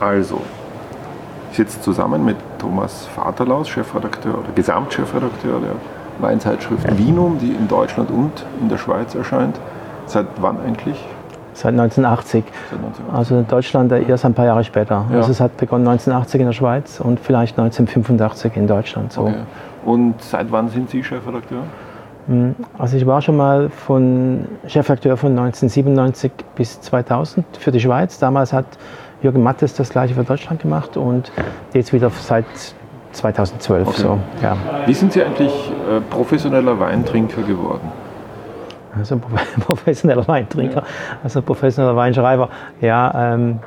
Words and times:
Also, 0.00 0.40
ich 1.50 1.56
sitze 1.56 1.80
zusammen 1.80 2.24
mit 2.24 2.36
Thomas 2.58 3.06
Vaterlaus, 3.06 3.68
Chefredakteur 3.68 4.38
oder 4.38 4.52
Gesamtchefredakteur 4.54 5.60
der 5.60 5.76
Weinzeitschrift 6.18 6.98
Vinum, 6.98 7.38
die 7.38 7.50
in 7.50 7.68
Deutschland 7.68 8.10
und 8.10 8.44
in 8.60 8.68
der 8.68 8.78
Schweiz 8.78 9.14
erscheint. 9.14 9.58
Seit 10.06 10.26
wann 10.40 10.60
eigentlich? 10.60 10.96
Seit 11.54 11.72
1980. 11.72 12.44
Seit 12.70 12.78
1980. 12.78 13.14
Also 13.14 13.36
in 13.36 13.46
Deutschland 13.46 13.92
erst 13.92 14.24
ein 14.24 14.34
paar 14.34 14.46
Jahre 14.46 14.64
später. 14.64 15.06
Ja. 15.10 15.16
Also 15.16 15.30
es 15.30 15.40
hat 15.40 15.56
begonnen 15.56 15.86
1980 15.86 16.40
in 16.40 16.46
der 16.46 16.52
Schweiz 16.52 17.00
und 17.00 17.20
vielleicht 17.20 17.58
1985 17.58 18.56
in 18.56 18.66
Deutschland. 18.66 19.12
So. 19.12 19.22
Okay. 19.22 19.36
Und 19.84 20.20
seit 20.20 20.50
wann 20.50 20.68
sind 20.68 20.90
Sie 20.90 21.04
Chefredakteur? 21.04 21.62
Hm, 22.26 22.54
also 22.78 22.96
ich 22.96 23.06
war 23.06 23.20
schon 23.22 23.36
mal 23.36 23.68
von 23.70 24.46
Chefredakteur 24.66 25.16
von 25.16 25.30
1997 25.38 26.32
bis 26.56 26.80
2000 26.80 27.44
für 27.58 27.70
die 27.70 27.80
Schweiz. 27.80 28.18
Damals 28.18 28.52
hat 28.52 28.66
Jürgen 29.24 29.42
Mattes 29.42 29.74
das 29.74 29.88
gleiche 29.88 30.14
für 30.14 30.22
Deutschland 30.22 30.60
gemacht 30.60 30.98
und 30.98 31.32
jetzt 31.72 31.94
wieder 31.94 32.10
seit 32.10 32.44
2012. 33.12 33.88
Okay. 33.88 34.00
So, 34.02 34.18
ja. 34.42 34.54
Wie 34.84 34.92
sind 34.92 35.14
Sie 35.14 35.22
eigentlich 35.22 35.50
äh, 35.50 36.00
professioneller 36.10 36.78
Weintrinker 36.78 37.40
geworden? 37.42 37.90
Also 38.94 39.18
professioneller 39.60 40.28
Weintrinker, 40.28 40.80
ja. 40.80 40.86
also 41.22 41.40
professioneller 41.40 41.96
Weinschreiber. 41.96 42.50
Ja, 42.82 43.32
ähm, 43.34 43.60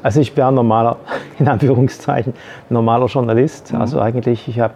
also 0.00 0.20
ich 0.20 0.32
bin 0.32 0.54
normaler, 0.54 0.96
in 1.40 1.48
Anführungszeichen, 1.48 2.32
normaler 2.68 3.06
Journalist. 3.06 3.72
Mhm. 3.72 3.80
Also 3.80 4.00
eigentlich, 4.00 4.46
ich 4.46 4.60
habe 4.60 4.74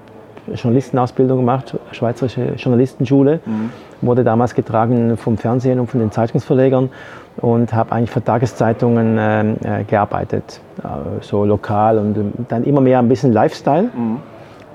Journalistenausbildung 0.52 1.38
gemacht, 1.38 1.78
Schweizerische 1.92 2.54
Journalistenschule. 2.56 3.38
Mhm. 3.46 3.70
Wurde 4.00 4.24
damals 4.24 4.56
getragen 4.56 5.16
vom 5.16 5.38
Fernsehen 5.38 5.78
und 5.78 5.90
von 5.90 6.00
den 6.00 6.10
Zeitungsverlegern 6.10 6.90
und 7.38 7.72
habe 7.72 7.92
eigentlich 7.92 8.10
für 8.10 8.22
Tageszeitungen 8.22 9.16
ähm, 9.18 9.56
äh, 9.64 9.84
gearbeitet, 9.84 10.60
äh, 10.82 10.86
so 11.20 11.44
lokal 11.44 11.98
und 11.98 12.16
ähm, 12.16 12.32
dann 12.48 12.64
immer 12.64 12.80
mehr 12.80 12.98
ein 12.98 13.08
bisschen 13.08 13.32
Lifestyle. 13.32 13.84
Mhm. 13.94 14.18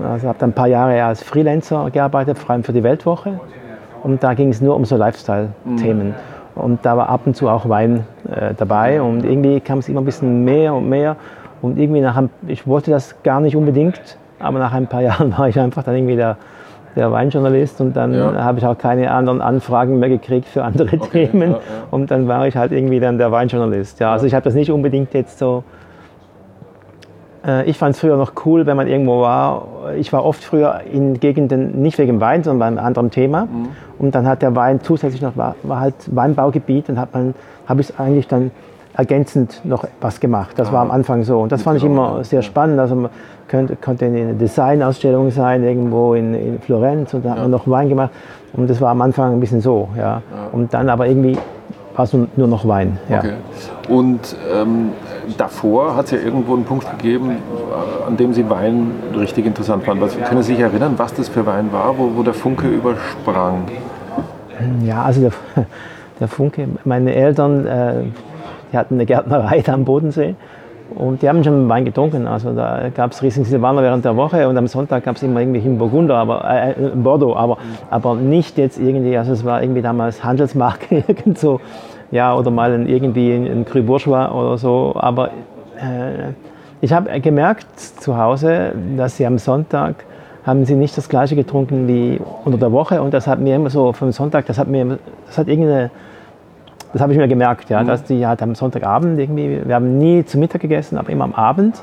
Also 0.03 0.27
habe 0.27 0.39
dann 0.39 0.51
ein 0.51 0.53
paar 0.53 0.67
Jahre 0.67 1.03
als 1.03 1.23
Freelancer 1.23 1.89
gearbeitet, 1.91 2.37
vor 2.37 2.51
allem 2.51 2.63
für 2.63 2.73
die 2.73 2.83
Weltwoche. 2.83 3.39
Und 4.01 4.23
da 4.23 4.33
ging 4.33 4.49
es 4.49 4.61
nur 4.61 4.75
um 4.75 4.85
so 4.85 4.95
Lifestyle-Themen. 4.95 6.07
Mhm. 6.09 6.13
Und 6.55 6.85
da 6.85 6.95
war 6.95 7.09
ab 7.09 7.21
und 7.25 7.35
zu 7.35 7.49
auch 7.49 7.67
Wein 7.67 8.05
äh, 8.29 8.53
dabei. 8.55 9.01
Und 9.01 9.25
irgendwie 9.25 9.59
kam 9.59 9.79
es 9.79 9.89
immer 9.89 10.01
ein 10.01 10.05
bisschen 10.05 10.45
mehr 10.45 10.73
und 10.73 10.87
mehr. 10.87 11.17
Und 11.61 11.77
irgendwie 11.77 12.01
nach 12.01 12.15
einem, 12.15 12.29
ich 12.47 12.65
wollte 12.65 12.91
das 12.91 13.21
gar 13.23 13.41
nicht 13.41 13.55
unbedingt, 13.55 14.17
aber 14.39 14.59
nach 14.59 14.73
ein 14.73 14.87
paar 14.87 15.01
Jahren 15.01 15.37
war 15.37 15.49
ich 15.49 15.59
einfach 15.59 15.83
dann 15.83 15.95
irgendwie 15.95 16.15
der, 16.15 16.37
der 16.95 17.11
Weinjournalist 17.11 17.81
und 17.81 17.95
dann 17.95 18.13
ja. 18.13 18.33
habe 18.43 18.59
ich 18.59 18.65
auch 18.65 18.77
keine 18.77 19.11
anderen 19.11 19.41
Anfragen 19.41 19.99
mehr 19.99 20.09
gekriegt 20.09 20.47
für 20.47 20.63
andere 20.63 20.97
okay, 20.99 21.27
Themen. 21.31 21.51
Ja. 21.51 21.59
Und 21.91 22.11
dann 22.11 22.27
war 22.27 22.47
ich 22.47 22.55
halt 22.55 22.71
irgendwie 22.71 22.99
dann 22.99 23.17
der 23.17 23.31
Weinjournalist. 23.31 23.99
Ja, 23.99 24.11
also 24.11 24.25
ich 24.25 24.33
habe 24.33 24.43
das 24.43 24.53
nicht 24.53 24.71
unbedingt 24.71 25.13
jetzt 25.13 25.39
so. 25.39 25.63
Äh, 27.45 27.69
ich 27.69 27.77
fand 27.77 27.95
es 27.95 28.01
früher 28.01 28.17
noch 28.17 28.33
cool, 28.45 28.65
wenn 28.65 28.77
man 28.77 28.87
irgendwo 28.87 29.21
war. 29.21 29.67
Ich 29.97 30.11
war 30.11 30.25
oft 30.25 30.43
früher 30.43 30.81
in 30.91 31.19
Gegenden 31.19 31.81
nicht 31.81 31.97
wegen 31.97 32.19
Wein, 32.19 32.43
sondern 32.43 32.59
bei 32.59 32.65
einem 32.65 32.85
anderen 32.85 33.11
Thema. 33.11 33.45
Mhm. 33.45 33.69
Und 33.97 34.15
dann 34.15 34.27
hat 34.27 34.41
der 34.41 34.55
Wein 34.55 34.81
zusätzlich 34.81 35.21
noch 35.21 35.37
war, 35.37 35.55
war 35.63 35.79
halt 35.79 35.95
Weinbaugebiet. 36.07 36.89
Dann 36.89 36.99
hat 36.99 37.13
man 37.13 37.33
habe 37.67 37.81
ich 37.81 37.89
es 37.89 37.99
eigentlich 37.99 38.27
dann 38.27 38.51
ergänzend 38.93 39.61
noch 39.63 39.85
was 40.01 40.19
gemacht. 40.19 40.57
Das 40.57 40.73
war 40.73 40.81
am 40.81 40.91
Anfang 40.91 41.23
so. 41.23 41.39
Und 41.39 41.51
das 41.51 41.61
fand 41.61 41.77
ich 41.77 41.85
immer 41.85 42.23
sehr 42.23 42.41
spannend. 42.41 42.79
Also 42.79 43.09
könnte, 43.49 43.75
konnte 43.75 44.05
eine 44.05 44.33
Designausstellung 44.33 45.31
sein, 45.31 45.63
irgendwo 45.63 46.13
in, 46.13 46.33
in 46.33 46.59
Florenz 46.59 47.13
und 47.13 47.25
da 47.25 47.31
hat 47.31 47.39
man 47.39 47.51
noch 47.51 47.67
Wein 47.67 47.89
gemacht. 47.89 48.11
Und 48.53 48.69
das 48.69 48.79
war 48.79 48.91
am 48.91 49.01
Anfang 49.01 49.33
ein 49.33 49.39
bisschen 49.39 49.61
so. 49.61 49.89
Ja. 49.97 50.21
Und 50.51 50.73
dann 50.73 50.89
aber 50.89 51.07
irgendwie 51.07 51.37
war 51.95 52.05
es 52.05 52.13
nur 52.13 52.47
noch 52.47 52.65
Wein. 52.67 52.97
Ja. 53.09 53.19
Okay. 53.19 53.33
Und 53.89 54.35
ähm, 54.53 54.91
davor 55.37 55.95
hat 55.95 56.05
es 56.05 56.11
ja 56.11 56.19
irgendwo 56.19 56.55
einen 56.55 56.63
Punkt 56.63 56.89
gegeben, 56.91 57.31
äh, 57.31 58.07
an 58.07 58.15
dem 58.15 58.33
Sie 58.33 58.49
Wein 58.49 58.91
richtig 59.17 59.45
interessant 59.45 59.83
fanden. 59.83 60.03
Was, 60.03 60.17
können 60.17 60.41
Sie 60.41 60.53
sich 60.53 60.61
erinnern, 60.61 60.93
was 60.97 61.13
das 61.13 61.27
für 61.27 61.45
Wein 61.45 61.71
war, 61.73 61.97
wo, 61.97 62.11
wo 62.15 62.23
der 62.23 62.33
Funke 62.33 62.67
übersprang? 62.67 63.65
Ja, 64.83 65.03
also 65.03 65.21
der, 65.21 65.31
der 66.19 66.27
Funke, 66.27 66.67
meine 66.85 67.13
Eltern, 67.13 67.65
äh, 67.65 67.93
die 68.71 68.77
hatten 68.77 68.95
eine 68.95 69.05
Gärtnerei 69.05 69.61
da 69.61 69.73
am 69.73 69.85
Bodensee 69.85 70.35
und 70.95 71.21
die 71.21 71.29
haben 71.29 71.43
schon 71.43 71.69
Wein 71.69 71.85
getrunken. 71.85 72.27
Also 72.27 72.53
da 72.53 72.89
gab 72.93 73.11
es 73.11 73.21
Riesling 73.21 73.45
Silvaner 73.45 73.81
während 73.81 74.05
der 74.05 74.15
Woche 74.15 74.47
und 74.47 74.57
am 74.57 74.67
Sonntag 74.67 75.03
gab 75.03 75.15
es 75.15 75.23
immer 75.23 75.39
irgendwie 75.39 75.59
in 75.59 75.77
Burgunder, 75.77 76.15
aber 76.15 76.43
äh, 76.49 76.71
äh, 76.71 76.89
Bordeaux, 76.95 77.35
aber, 77.35 77.57
aber 77.89 78.15
nicht 78.15 78.57
jetzt 78.57 78.79
irgendwie, 78.79 79.17
also 79.17 79.31
es 79.31 79.45
war 79.45 79.61
irgendwie 79.61 79.81
damals 79.81 80.23
Handelsmarke 80.23 81.03
irgend 81.07 81.37
so, 81.37 81.59
ja, 82.11 82.35
oder 82.35 82.51
mal 82.51 82.71
ein, 82.71 82.87
irgendwie 82.87 83.33
ein 83.33 83.65
Cru 83.65 83.83
Bourgeois 83.83 84.29
oder 84.31 84.57
so. 84.57 84.93
Aber 84.95 85.29
äh, 85.77 86.33
ich 86.81 86.91
habe 86.93 87.19
gemerkt 87.19 87.79
zu 87.79 88.17
Hause, 88.17 88.73
dass 88.97 89.17
sie 89.17 89.25
am 89.25 89.37
Sonntag 89.37 90.05
haben 90.45 90.65
sie 90.65 90.75
nicht 90.75 90.97
das 90.97 91.09
gleiche 91.09 91.35
getrunken 91.35 91.87
wie 91.87 92.19
unter 92.45 92.57
der 92.57 92.71
Woche 92.71 93.01
und 93.01 93.13
das 93.13 93.27
hat 93.27 93.39
mir 93.39 93.55
immer 93.55 93.69
so 93.69 93.93
vom 93.93 94.11
Sonntag, 94.11 94.45
das 94.47 94.57
hat 94.57 94.67
mir, 94.67 94.97
das 95.27 95.37
hat 95.37 95.47
irgendeine 95.47 95.91
das 96.93 97.01
habe 97.01 97.13
ich 97.13 97.19
mir 97.19 97.27
gemerkt, 97.27 97.69
ja, 97.69 97.83
mhm. 97.83 97.87
dass 97.87 98.03
die 98.03 98.25
halt 98.25 98.41
am 98.41 98.55
Sonntagabend 98.55 99.19
irgendwie, 99.19 99.61
wir 99.63 99.75
haben 99.75 99.97
nie 99.97 100.25
zu 100.25 100.37
Mittag 100.37 100.61
gegessen, 100.61 100.97
aber 100.97 101.09
immer 101.09 101.25
am 101.25 101.33
Abend. 101.33 101.81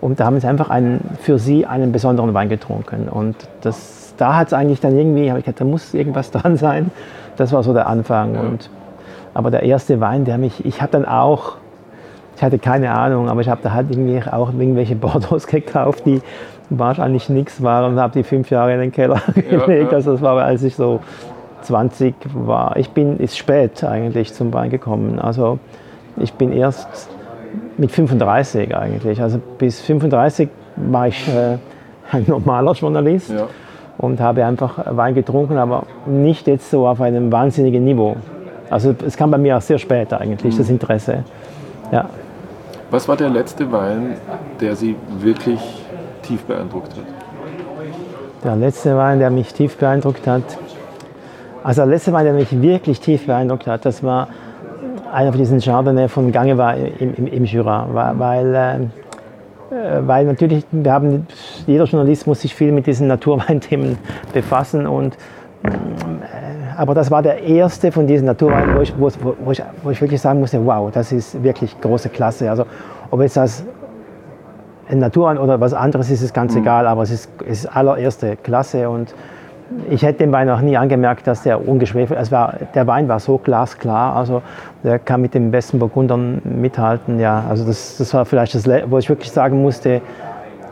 Und 0.00 0.20
da 0.20 0.26
haben 0.26 0.38
sie 0.38 0.46
einfach 0.46 0.68
einen, 0.68 1.00
für 1.22 1.38
sie 1.38 1.64
einen 1.64 1.90
besonderen 1.90 2.34
Wein 2.34 2.50
getrunken. 2.50 3.08
Und 3.08 3.36
das, 3.62 4.12
da 4.18 4.36
hat 4.36 4.48
es 4.48 4.52
eigentlich 4.52 4.80
dann 4.80 4.96
irgendwie, 4.96 5.30
habe 5.30 5.38
ich 5.38 5.46
gedacht, 5.46 5.60
da 5.60 5.64
muss 5.64 5.94
irgendwas 5.94 6.30
dran 6.32 6.56
sein. 6.56 6.90
Das 7.36 7.52
war 7.52 7.62
so 7.62 7.72
der 7.72 7.86
Anfang. 7.86 8.34
Ja. 8.34 8.40
Und, 8.42 8.68
aber 9.32 9.50
der 9.50 9.62
erste 9.62 10.00
Wein, 10.00 10.24
der 10.26 10.36
mich, 10.36 10.64
ich 10.64 10.82
habe 10.82 10.92
dann 10.92 11.06
auch, 11.06 11.56
ich 12.36 12.42
hatte 12.42 12.58
keine 12.58 12.90
Ahnung, 12.90 13.30
aber 13.30 13.40
ich 13.40 13.48
habe 13.48 13.60
da 13.62 13.72
halt 13.72 13.90
irgendwie 13.90 14.22
auch 14.30 14.52
irgendwelche 14.52 14.94
Bordeaux 14.96 15.46
gekauft, 15.46 16.04
die 16.04 16.20
wahrscheinlich 16.68 17.30
nichts 17.30 17.62
waren 17.62 17.92
und 17.92 18.00
habe 18.00 18.12
die 18.12 18.24
fünf 18.24 18.50
Jahre 18.50 18.74
in 18.74 18.80
den 18.80 18.92
Keller 18.92 19.22
gelegt. 19.34 19.68
Ja, 19.68 19.74
ja. 19.74 19.88
Also 19.88 20.12
das 20.12 20.20
war, 20.20 20.36
als 20.42 20.62
ich 20.62 20.76
so 20.76 21.00
20 21.64 22.14
war. 22.34 22.76
Ich 22.76 22.90
bin 22.90 23.18
ist 23.18 23.36
spät 23.36 23.82
eigentlich 23.84 24.32
zum 24.32 24.52
Wein 24.52 24.70
gekommen. 24.70 25.18
Also 25.18 25.58
ich 26.16 26.32
bin 26.34 26.52
erst 26.52 27.08
mit 27.76 27.90
35 27.90 28.74
eigentlich. 28.76 29.20
Also 29.20 29.40
bis 29.58 29.80
35 29.80 30.48
war 30.76 31.08
ich 31.08 31.28
äh, 31.28 31.58
ein 32.12 32.24
normaler 32.26 32.72
Journalist 32.72 33.30
ja. 33.30 33.46
und 33.98 34.20
habe 34.20 34.44
einfach 34.44 34.96
Wein 34.96 35.14
getrunken, 35.14 35.58
aber 35.58 35.84
nicht 36.06 36.46
jetzt 36.46 36.70
so 36.70 36.86
auf 36.86 37.00
einem 37.00 37.32
wahnsinnigen 37.32 37.84
Niveau. 37.84 38.16
Also 38.70 38.94
es 39.06 39.16
kam 39.16 39.30
bei 39.30 39.38
mir 39.38 39.56
auch 39.56 39.62
sehr 39.62 39.78
spät 39.78 40.12
eigentlich, 40.12 40.54
mhm. 40.54 40.58
das 40.58 40.70
Interesse. 40.70 41.24
Ja. 41.92 42.08
Was 42.90 43.08
war 43.08 43.16
der 43.16 43.30
letzte 43.30 43.70
Wein, 43.72 44.16
der 44.60 44.76
Sie 44.76 44.96
wirklich 45.18 45.60
tief 46.22 46.42
beeindruckt 46.44 46.92
hat? 46.92 47.04
Der 48.44 48.56
letzte 48.56 48.96
Wein, 48.96 49.18
der 49.18 49.30
mich 49.30 49.52
tief 49.54 49.76
beeindruckt 49.76 50.26
hat, 50.26 50.42
also 51.64 51.80
der 51.80 51.90
letzte 51.90 52.12
Wein, 52.12 52.26
der 52.26 52.34
mich 52.34 52.60
wirklich 52.60 53.00
tief 53.00 53.26
beeindruckt 53.26 53.66
hat, 53.66 53.84
das 53.86 54.02
war 54.02 54.28
einer 55.12 55.32
von 55.32 55.38
diesen 55.38 55.60
Chardonnay 55.60 56.08
von 56.08 56.30
Gange 56.30 56.58
war 56.58 56.76
im, 56.76 57.14
im, 57.14 57.26
im 57.26 57.44
Jura, 57.44 57.88
weil, 57.90 58.54
äh, 58.54 58.78
weil 60.06 60.26
natürlich, 60.26 60.66
wir 60.70 60.92
haben, 60.92 61.26
jeder 61.66 61.84
Journalist 61.84 62.26
muss 62.26 62.42
sich 62.42 62.54
viel 62.54 62.70
mit 62.70 62.86
diesen 62.86 63.06
Naturweinthemen 63.08 63.96
befassen 64.34 64.86
und 64.86 65.16
äh, 65.62 65.68
aber 66.76 66.92
das 66.92 67.10
war 67.10 67.22
der 67.22 67.42
erste 67.42 67.92
von 67.92 68.06
diesen 68.06 68.26
Naturweinen, 68.26 68.76
wo 68.76 68.80
ich, 68.80 68.92
wo, 68.98 69.08
wo, 69.44 69.52
ich, 69.52 69.62
wo 69.82 69.90
ich 69.90 70.00
wirklich 70.02 70.20
sagen 70.20 70.40
musste, 70.40 70.64
wow, 70.66 70.90
das 70.90 71.12
ist 71.12 71.42
wirklich 71.42 71.80
große 71.80 72.08
Klasse. 72.10 72.50
Also 72.50 72.66
ob 73.10 73.20
jetzt 73.22 73.36
das 73.36 73.64
ein 74.88 74.98
Naturwein 74.98 75.38
oder 75.38 75.60
was 75.60 75.72
anderes 75.72 76.10
ist, 76.10 76.20
ist 76.20 76.34
ganz 76.34 76.54
mhm. 76.54 76.62
egal, 76.62 76.86
aber 76.86 77.02
es 77.02 77.10
ist, 77.10 77.30
es 77.48 77.60
ist 77.60 77.66
allererste 77.66 78.36
Klasse 78.36 78.90
und 78.90 79.14
ich 79.90 80.02
hätte 80.02 80.18
dem 80.18 80.32
Wein 80.32 80.48
auch 80.50 80.60
nie 80.60 80.76
angemerkt, 80.76 81.26
dass 81.26 81.42
der 81.42 81.66
ungeschwefelt 81.66 82.18
es 82.20 82.30
war. 82.30 82.54
Der 82.74 82.86
Wein 82.86 83.08
war 83.08 83.18
so 83.18 83.38
glasklar, 83.38 84.14
also 84.14 84.42
der 84.82 84.98
kann 84.98 85.20
mit 85.20 85.34
den 85.34 85.50
besten 85.50 85.78
Burgundern 85.78 86.42
mithalten. 86.44 87.18
Ja, 87.18 87.44
also 87.48 87.64
das, 87.64 87.96
das 87.96 88.12
war 88.14 88.24
vielleicht 88.24 88.54
das, 88.54 88.68
wo 88.88 88.98
ich 88.98 89.08
wirklich 89.08 89.30
sagen 89.30 89.62
musste, 89.62 90.00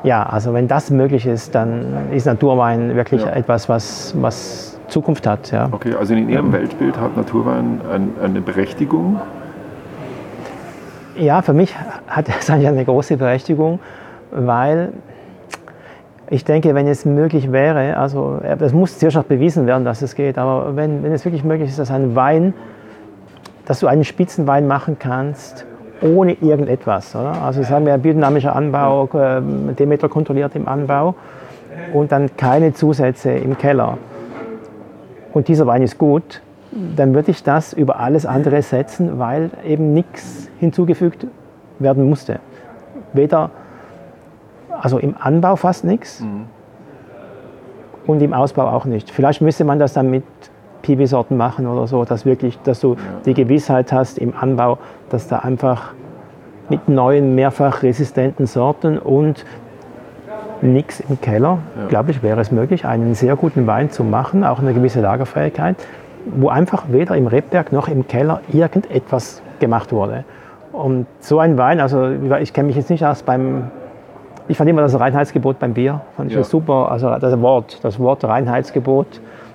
ja, 0.05 0.25
also 0.25 0.53
wenn 0.53 0.69
das 0.69 0.91
möglich 0.91 1.27
ist, 1.27 1.55
dann 1.55 2.11
ist 2.13 2.27
Naturwein 2.27 2.95
wirklich 2.97 3.23
ja. 3.23 3.31
etwas, 3.31 3.69
was, 3.69 4.15
was 4.21 4.79
Zukunft 4.89 5.27
hat. 5.27 5.51
Ja. 5.53 5.69
Okay, 5.71 5.95
also 5.99 6.15
in 6.15 6.29
Ihrem 6.29 6.53
Weltbild 6.53 6.99
hat 6.99 7.17
Naturwein 7.17 7.81
ein, 7.91 8.11
eine 8.23 8.41
Berechtigung? 8.41 9.21
Ja, 11.17 11.43
für 11.43 11.53
mich 11.53 11.75
hat 12.09 12.27
es 12.41 12.51
eigentlich 12.51 12.69
eine 12.69 12.85
große 12.85 13.17
Berechtigung, 13.17 13.81
weil 14.33 14.93
ich 16.33 16.47
denke, 16.47 16.75
wenn 16.75 16.87
es 16.87 17.05
möglich 17.05 17.53
wäre, 17.53 17.99
also 17.99 18.41
es 18.43 18.73
muss 18.73 18.99
zuerst 18.99 19.17
noch 19.17 19.25
bewiesen 19.25 19.67
werden, 19.67 19.85
dass 19.85 20.01
es 20.01 20.15
geht, 20.15 20.39
aber 20.39 20.75
wenn, 20.77 21.03
wenn 21.03 21.13
es 21.13 21.27
wirklich 21.27 21.45
möglich 21.45 21.69
ist, 21.69 21.79
dass 21.79 21.91
ein 21.91 22.15
Wein, 22.15 22.55
dass 23.67 23.81
du 23.81 23.87
einen 23.87 24.03
Spitzenwein 24.03 24.67
machen 24.67 24.97
kannst, 24.99 25.67
ohne 26.01 26.33
irgendetwas. 26.33 27.15
Oder? 27.15 27.35
Also 27.43 27.63
sagen 27.63 27.85
wir 27.85 27.99
biodynamischer 27.99 28.57
Anbau, 28.57 29.11
ähm, 29.15 29.77
Demeter 29.77 30.09
kontrolliert 30.09 30.57
im 30.57 30.67
Anbau 30.67 31.15
und 31.93 32.13
dann 32.13 32.35
keine 32.35 32.73
Zusätze 32.73 33.33
im 33.33 33.59
Keller. 33.59 33.99
Und 35.35 35.49
dieser 35.49 35.67
Wein 35.67 35.83
ist 35.83 35.99
gut, 35.99 36.41
dann 36.97 37.13
würde 37.13 37.31
ich 37.31 37.43
das 37.43 37.75
über 37.75 38.01
alles 38.01 38.25
andere 38.25 38.63
setzen, 38.63 39.19
weil 39.19 39.51
eben 39.67 39.93
nichts 39.93 40.49
hinzugefügt 40.59 41.27
werden 41.79 42.09
musste. 42.09 42.41
weder, 43.13 43.51
also 44.83 44.99
im 44.99 45.15
Anbau 45.19 45.57
fast 45.57 45.85
nichts 45.85 46.21
Mhm. 46.21 46.47
und 48.07 48.21
im 48.21 48.33
Ausbau 48.33 48.65
auch 48.69 48.85
nicht. 48.85 49.11
Vielleicht 49.11 49.41
müsste 49.41 49.65
man 49.65 49.79
das 49.79 49.93
dann 49.93 50.11
mit 50.11 50.25
Piwi-Sorten 50.83 51.37
machen 51.37 51.67
oder 51.69 51.87
so, 51.87 52.05
dass 52.05 52.27
wirklich, 52.27 52.59
dass 52.65 52.81
du 52.81 52.97
die 53.25 53.35
Gewissheit 53.35 53.93
hast 53.93 54.19
im 54.19 54.35
Anbau, 54.39 54.79
dass 55.11 55.29
da 55.29 55.39
einfach 55.39 55.93
mit 56.69 56.89
neuen, 56.89 57.35
mehrfach 57.37 57.83
resistenten 57.85 58.47
Sorten 58.47 58.99
und 58.99 59.45
nichts 60.61 61.01
im 61.01 61.21
Keller, 61.21 61.59
Ja. 61.79 61.87
glaube 61.89 62.11
ich, 62.11 62.23
wäre 62.23 62.41
es 62.41 62.51
möglich, 62.51 62.85
einen 62.85 63.15
sehr 63.15 63.37
guten 63.37 63.67
Wein 63.67 63.91
zu 63.91 64.03
machen, 64.05 64.45
auch 64.45 64.59
eine 64.61 64.75
gewisse 64.75 65.01
Lagerfähigkeit, 65.01 65.77
wo 66.27 66.49
einfach 66.49 66.85
weder 66.89 67.17
im 67.17 67.27
Rebberg 67.29 67.73
noch 67.73 67.89
im 67.89 68.07
Keller 68.09 68.41
irgendetwas 68.53 69.43
gemacht 69.61 69.93
wurde. 69.93 70.25
Und 70.73 71.07
so 71.21 71.39
ein 71.41 71.59
Wein, 71.59 71.81
also 71.81 72.11
ich 72.41 72.53
kenne 72.53 72.69
mich 72.69 72.77
jetzt 72.77 72.91
nicht 72.91 73.05
aus 73.05 73.23
beim, 73.23 73.71
ich 74.49 74.57
fand 74.57 74.69
immer 74.71 74.83
das 74.83 74.99
Reinheitsgebot 74.99 75.59
beim 75.59 75.75
Bier, 75.75 76.01
fand 76.17 76.29
ich 76.29 76.35
Ja. 76.35 76.41
das 76.41 76.51
super, 76.51 76.91
also 76.91 77.11
das 77.19 77.41
Wort, 77.41 77.79
das 77.83 77.99
Wort 77.99 78.25
Reinheitsgebot, 78.25 79.07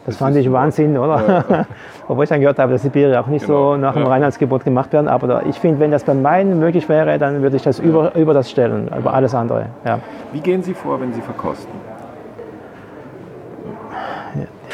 das, 0.06 0.18
fand 0.18 0.36
ist 0.38 0.46
ich. 0.46 0.52
Wahnsinn, 0.52 0.98
oder? 0.98 1.44
Obwohl 2.08 2.24
ich 2.24 2.30
dann 2.30 2.40
gehört 2.40 2.58
habe, 2.60 2.72
dass 2.72 2.82
die 2.84 2.90
Biere 2.90 3.20
auch 3.20 3.28
nicht 3.28 3.46
Genau, 3.46 3.74
so 3.74 3.78
nach 3.78 3.94
dem 3.94 4.04
ja. 4.04 4.08
Reinheitsgebot 4.10 4.64
gemacht 4.64 4.94
werden, 4.94 5.08
aber 5.10 5.46
ich 5.46 5.60
finde, 5.60 5.80
wenn 5.82 5.92
das 5.92 6.04
beim 6.06 6.24
Wein 6.24 6.58
möglich 6.60 6.88
wäre, 6.88 7.18
dann 7.18 7.42
würde 7.42 7.58
ich 7.58 7.64
das 7.64 7.80
über, 7.80 8.16
über 8.16 8.34
das 8.34 8.50
stellen, 8.50 8.90
über 8.98 9.14
alles 9.14 9.36
andere. 9.36 9.66
Ja. 9.86 10.00
Wie 10.32 10.40
gehen 10.40 10.64
Sie 10.64 10.74
vor, 10.74 11.00
wenn 11.02 11.12
Sie 11.14 11.22
verkosten? 11.22 11.74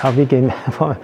Ja, 0.03 0.15
wie 0.15 0.25
gehen 0.25 0.45
wir 0.65 0.71
vor? 0.71 0.95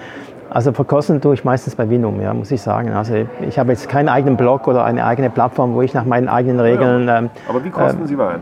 Also 0.52 0.72
verkosten 0.74 1.22
tue 1.22 1.36
ich 1.36 1.44
meistens 1.44 1.76
bei 1.76 1.88
Vinum, 1.90 2.20
ja, 2.22 2.34
muss 2.34 2.50
ich 2.50 2.62
sagen. 2.62 2.92
Also 2.94 3.14
ich 3.48 3.60
habe 3.60 3.70
jetzt 3.72 3.88
keinen 3.88 4.10
eigenen 4.10 4.36
Blog 4.36 4.68
oder 4.68 4.84
eine 4.84 5.06
eigene 5.06 5.30
Plattform, 5.30 5.76
wo 5.76 5.84
ich 5.84 5.94
nach 5.94 6.06
meinen 6.06 6.28
eigenen 6.28 6.60
Regeln, 6.60 7.08
ähm, 7.08 7.30
Aber 7.48 7.64
wie 7.64 7.70
kosten 7.70 8.08
Sie 8.08 8.18
Wein? 8.18 8.40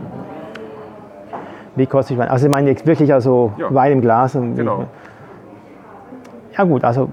Wie 1.78 1.86
koste 1.86 2.12
ich 2.12 2.18
Wein? 2.18 2.28
Also 2.28 2.46
ich 2.46 2.50
meine 2.50 2.70
jetzt 2.70 2.86
wirklich 2.86 3.12
also 3.12 3.52
Ja. 3.56 3.72
Wein 3.72 3.92
im 3.92 4.00
Glas. 4.00 4.32
Genau. 4.32 4.84
Ja 6.56 6.64
gut, 6.64 6.84
also 6.84 7.10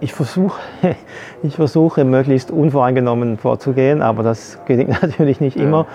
ich 0.00 0.12
versuche, 0.12 0.60
ich 1.42 1.54
versuche 1.56 2.04
möglichst 2.04 2.50
unvoreingenommen 2.50 3.36
vorzugehen, 3.36 4.02
aber 4.02 4.22
das 4.22 4.58
gelingt 4.66 4.90
natürlich 5.02 5.40
nicht 5.40 5.56
immer. 5.56 5.86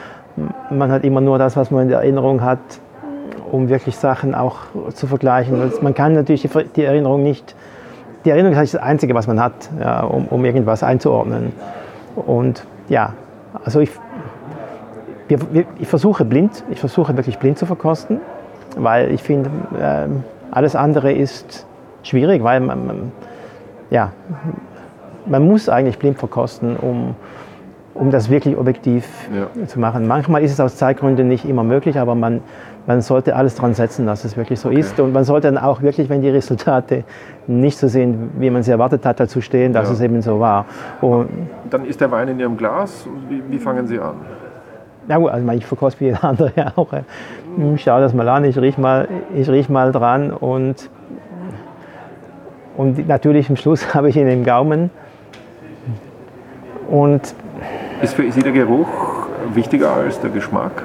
Man 0.70 0.92
hat 0.92 1.04
immer 1.04 1.22
nur 1.22 1.38
das, 1.38 1.56
was 1.56 1.72
man 1.72 1.84
in 1.84 1.90
der 1.90 2.00
Erinnerung 2.00 2.42
hat, 2.42 2.60
um 3.52 3.70
wirklich 3.70 3.96
Sachen 3.96 4.36
auch 4.36 4.58
zu 4.94 5.08
vergleichen. 5.08 5.72
Man 5.82 5.94
kann 5.94 6.14
natürlich 6.14 6.42
die, 6.42 6.50
die 6.76 6.84
Erinnerung 6.84 7.24
nicht, 7.24 7.56
die 8.26 8.32
Erinnerung 8.32 8.58
ist 8.62 8.74
das 8.74 8.82
Einzige, 8.82 9.14
was 9.14 9.28
man 9.28 9.40
hat, 9.42 9.54
ja, 9.80 10.02
um, 10.02 10.26
um 10.26 10.44
irgendwas 10.44 10.84
einzuordnen. 10.84 11.54
Und 12.16 12.66
ja, 12.90 13.14
also 13.64 13.80
ich, 13.80 13.92
wir, 15.28 15.40
wir, 15.52 15.66
ich 15.80 15.88
versuche 15.88 16.26
blind, 16.26 16.64
ich 16.70 16.80
versuche 16.80 17.16
wirklich 17.18 17.38
blind 17.40 17.58
zu 17.58 17.66
verkosten, 17.66 18.20
weil 18.78 19.12
ich 19.12 19.24
finde, 19.24 19.50
ähm, 19.80 20.24
alles 20.52 20.76
andere 20.76 21.12
ist 21.12 21.66
schwierig, 22.04 22.44
weil 22.44 22.60
man, 22.60 22.86
man, 22.88 23.12
ja, 23.90 24.12
man 25.26 25.46
muss 25.48 25.70
eigentlich 25.70 25.98
blind 25.98 26.18
verkosten, 26.20 26.76
um, 26.78 27.16
um 27.96 28.12
das 28.12 28.30
wirklich 28.30 28.58
objektiv 28.58 29.08
Ja. 29.34 29.66
zu 29.68 29.80
machen. 29.80 30.08
Manchmal 30.08 30.44
ist 30.44 30.52
es 30.52 30.60
aus 30.60 30.76
Zeitgründen 30.76 31.28
nicht 31.28 31.46
immer 31.46 31.64
möglich, 31.64 31.98
aber 31.98 32.14
man, 32.14 32.42
man 32.86 33.02
sollte 33.02 33.36
alles 33.36 33.56
dran 33.56 33.74
setzen, 33.74 34.06
dass 34.06 34.24
es 34.26 34.38
wirklich 34.38 34.60
so 34.60 34.70
ist. 34.70 35.00
Und 35.00 35.14
man 35.14 35.24
sollte 35.24 35.48
dann 35.52 35.58
auch 35.58 35.82
wirklich, 35.82 36.10
wenn 36.10 36.22
die 36.22 36.30
Resultate 36.30 37.04
nicht 37.48 37.78
so 37.80 37.88
sind, 37.88 38.32
wie 38.38 38.50
man 38.52 38.62
sie 38.62 38.72
erwartet 38.72 39.04
hat, 39.06 39.20
dazu 39.20 39.42
stehen, 39.42 39.74
dass 39.74 39.88
Ja. 39.88 39.94
es 39.96 40.02
eben 40.02 40.22
so 40.22 40.40
war. 40.40 40.66
Und, 41.02 41.30
Dann 41.72 41.86
ist 41.86 42.00
der 42.02 42.12
Wein 42.12 42.28
in 42.28 42.40
Ihrem 42.40 42.56
Glas. 42.58 43.08
Wie, 43.30 43.42
wie 43.50 43.58
fangen 43.58 43.88
Sie 43.88 43.98
an? 44.00 44.14
Ja 45.08 45.18
gut, 45.18 45.30
also 45.32 45.50
ich 45.52 45.66
verkoste 45.66 46.00
wie 46.02 46.06
jeder 46.06 46.24
andere 46.24 46.52
ja 46.56 46.72
auch. 46.76 46.88
Ich 47.74 47.84
schaue 47.84 48.02
das 48.02 48.14
mal 48.14 48.28
an, 48.30 48.44
ich 48.46 48.58
rieche 48.58 48.80
mal, 48.82 49.08
ich 49.36 49.50
riech 49.50 49.70
mal 49.70 49.92
dran 49.92 50.32
und, 50.32 50.90
und 52.78 53.08
natürlich 53.08 53.50
am 53.50 53.56
Schluss 53.56 53.94
habe 53.94 54.10
ich 54.10 54.18
ihn 54.18 54.28
im 54.28 54.44
Gaumen. 54.44 54.90
Und 56.90 57.34
Ist 58.02 58.14
für 58.14 58.32
Sie 58.32 58.42
der 58.42 58.52
Geruch 58.52 58.88
wichtiger 59.54 59.92
als 59.94 60.20
der 60.20 60.30
Geschmack? 60.32 60.84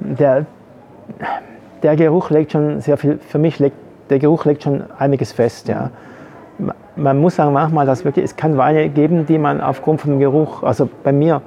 der, 0.00 0.44
der 1.82 1.96
Geruch 1.96 2.30
legt 2.30 2.52
schon 2.52 2.80
sehr 2.80 2.96
viel, 2.96 3.18
für 3.18 3.38
mich 3.38 3.58
legt 3.58 3.76
der 4.10 4.18
Geruch 4.18 4.44
legt 4.44 4.62
schon 4.62 4.84
einiges 4.98 5.32
fest. 5.32 5.66
Ja. 5.68 5.90
Ma- 6.58 6.74
Man 6.96 7.18
muss 7.18 7.36
sagen, 7.36 7.52
manchmal, 7.54 7.86
dass 7.86 8.04
wirklich, 8.04 8.24
es 8.26 8.36
kann 8.36 8.58
Weine 8.58 8.88
geben, 8.90 9.24
die 9.26 9.38
man 9.38 9.60
aufgrund 9.62 10.02
vom 10.02 10.18
Geruch, 10.18 10.62
also 10.62 10.88
bei 11.02 11.10
mir, 11.12 11.40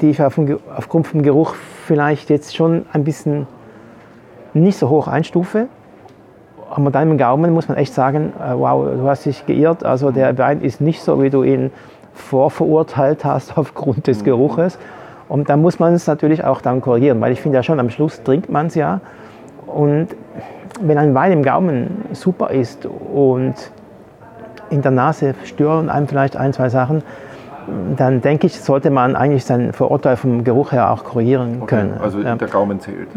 die 0.00 0.10
ich 0.10 0.22
aufgrund 0.22 1.06
vom 1.06 1.22
Geruch 1.22 1.54
vielleicht 1.86 2.30
jetzt 2.30 2.56
schon 2.56 2.86
ein 2.92 3.04
bisschen 3.04 3.46
nicht 4.54 4.78
so 4.78 4.88
hoch 4.88 5.08
einstufe. 5.08 5.68
Aber 6.70 6.90
dann 6.90 7.10
im 7.10 7.18
Gaumen 7.18 7.52
muss 7.52 7.68
man 7.68 7.78
echt 7.78 7.94
sagen, 7.94 8.32
äh, 8.38 8.52
wow, 8.54 8.84
du 8.84 9.08
hast 9.08 9.24
dich 9.24 9.46
geirrt. 9.46 9.84
Also 9.84 10.10
der 10.10 10.36
Wein 10.36 10.60
ist 10.60 10.80
nicht 10.80 11.02
so, 11.02 11.22
wie 11.22 11.30
du 11.30 11.42
ihn 11.42 11.70
vorverurteilt 12.12 13.24
hast 13.24 13.56
aufgrund 13.56 14.06
des 14.06 14.24
Geruches. 14.24 14.78
Und 15.28 15.48
da 15.48 15.56
muss 15.56 15.78
man 15.78 15.94
es 15.94 16.06
natürlich 16.06 16.44
auch 16.44 16.60
dann 16.60 16.80
korrigieren, 16.80 17.20
weil 17.20 17.32
ich 17.32 17.40
finde 17.40 17.56
ja 17.56 17.62
schon, 17.62 17.80
am 17.80 17.90
Schluss 17.90 18.22
trinkt 18.22 18.50
man 18.50 18.66
es 18.66 18.74
ja. 18.74 19.00
Und 19.66 20.08
wenn 20.80 20.98
ein 20.98 21.14
Wein 21.14 21.32
im 21.32 21.42
Gaumen 21.42 22.06
super 22.12 22.50
ist 22.50 22.86
und 22.86 23.54
in 24.70 24.82
der 24.82 24.90
Nase 24.90 25.34
stören 25.44 25.90
einem 25.90 26.08
vielleicht 26.08 26.36
ein, 26.36 26.52
zwei 26.52 26.68
Sachen, 26.68 27.02
dann 27.96 28.20
denke 28.20 28.46
ich, 28.46 28.58
sollte 28.60 28.90
man 28.90 29.16
eigentlich 29.16 29.44
sein 29.44 29.72
Verurteil 29.72 30.16
vom 30.16 30.44
Geruch 30.44 30.72
her 30.72 30.90
auch 30.90 31.04
korrigieren 31.04 31.66
können. 31.66 31.94
Also 32.00 32.20
Ja. 32.20 32.34
der 32.36 32.48
Gaumen 32.48 32.80
zählt. 32.80 33.08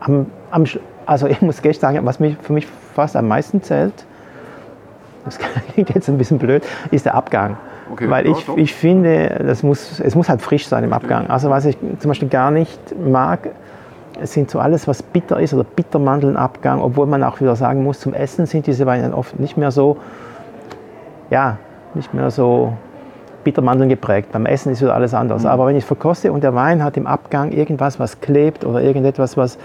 Am, 0.00 0.26
am, 0.50 0.64
also 1.06 1.26
ich 1.26 1.40
muss 1.42 1.64
echt 1.64 1.80
sagen, 1.80 1.98
was 2.04 2.20
mich, 2.20 2.36
für 2.40 2.52
mich 2.52 2.66
fast 2.94 3.16
am 3.16 3.28
meisten 3.28 3.62
zählt, 3.62 3.92
das 5.24 5.38
klingt 5.72 5.94
jetzt 5.94 6.08
ein 6.08 6.18
bisschen 6.18 6.38
blöd, 6.38 6.64
ist 6.90 7.06
der 7.06 7.14
Abgang. 7.14 7.56
Okay, 7.92 8.08
Weil 8.08 8.26
ich, 8.26 8.46
doch. 8.46 8.56
ich 8.56 8.74
finde, 8.74 9.42
das 9.46 9.62
muss, 9.62 10.00
es 10.00 10.14
muss 10.14 10.28
halt 10.28 10.40
frisch 10.40 10.66
sein 10.66 10.82
im 10.84 10.92
Abgang. 10.92 11.28
Also 11.28 11.50
was 11.50 11.64
ich 11.66 11.76
zum 11.98 12.08
Beispiel 12.08 12.28
gar 12.28 12.50
nicht 12.50 12.80
mag, 12.98 13.50
sind 14.22 14.50
so 14.50 14.60
alles, 14.60 14.86
was 14.88 15.02
bitter 15.02 15.40
ist 15.40 15.52
oder 15.52 15.64
Bittermandelnabgang, 15.64 16.80
obwohl 16.80 17.06
man 17.06 17.22
auch 17.24 17.40
wieder 17.40 17.56
sagen 17.56 17.82
muss, 17.82 18.00
zum 18.00 18.14
Essen 18.14 18.46
sind 18.46 18.66
diese 18.66 18.86
Weine 18.86 19.14
oft 19.16 19.38
nicht 19.40 19.56
mehr 19.56 19.70
so, 19.70 19.96
ja, 21.30 21.58
nicht 21.94 22.14
mehr 22.14 22.30
so 22.30 22.72
Bittermandeln 23.44 23.88
geprägt. 23.88 24.32
Beim 24.32 24.46
Essen 24.46 24.72
ist 24.72 24.80
wieder 24.80 24.94
alles 24.94 25.14
anders. 25.14 25.46
Aber 25.46 25.66
wenn 25.66 25.76
ich 25.76 25.84
verkoste 25.84 26.32
und 26.32 26.42
der 26.42 26.54
Wein 26.54 26.82
hat 26.82 26.96
im 26.96 27.06
Abgang 27.06 27.52
irgendwas, 27.52 27.98
was 27.98 28.20
klebt 28.20 28.64
oder 28.64 28.80
irgendetwas, 28.80 29.36
was 29.36 29.58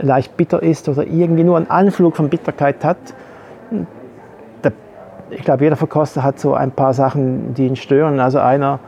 leicht 0.00 0.36
bitter 0.36 0.62
ist 0.62 0.88
oder 0.88 1.06
irgendwie 1.06 1.44
nur 1.44 1.56
einen 1.56 1.70
Anflug 1.70 2.16
von 2.16 2.28
Bitterkeit 2.28 2.84
hat, 2.84 2.98
da, 4.62 4.70
ich 5.30 5.42
glaube, 5.42 5.64
jeder 5.64 5.76
Verkoster 5.76 6.22
hat 6.22 6.38
so 6.38 6.54
ein 6.54 6.70
paar 6.70 6.94
Sachen, 6.94 7.54
die 7.54 7.66
ihn 7.66 7.76
stören. 7.76 8.20
Also 8.20 8.38
einer, 8.38 8.78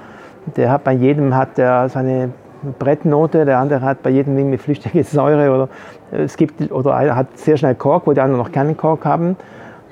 der 0.57 0.71
hat 0.71 0.85
bei 0.85 0.93
jedem 0.93 1.35
hat 1.37 1.59
der 1.59 1.89
seine 1.89 2.31
Brettnote, 2.79 3.45
der 3.45 3.59
andere 3.59 3.81
hat 3.83 4.03
bei 4.03 4.11
jedem 4.11 4.37
irgendwie 4.37 4.59
flüchtige 4.59 5.05
Säure 5.05 5.51
oder 5.51 5.69
es 6.13 6.37
gibt 6.37 6.71
oder 6.71 6.95
einer 6.95 7.17
hat 7.17 7.39
sehr 7.39 7.57
schnell 7.57 7.75
Kork, 7.75 8.07
wo 8.07 8.13
die 8.13 8.21
anderen 8.21 8.43
noch 8.43 8.53
keinen 8.53 8.77
Kork 8.77 9.05
haben. 9.05 9.37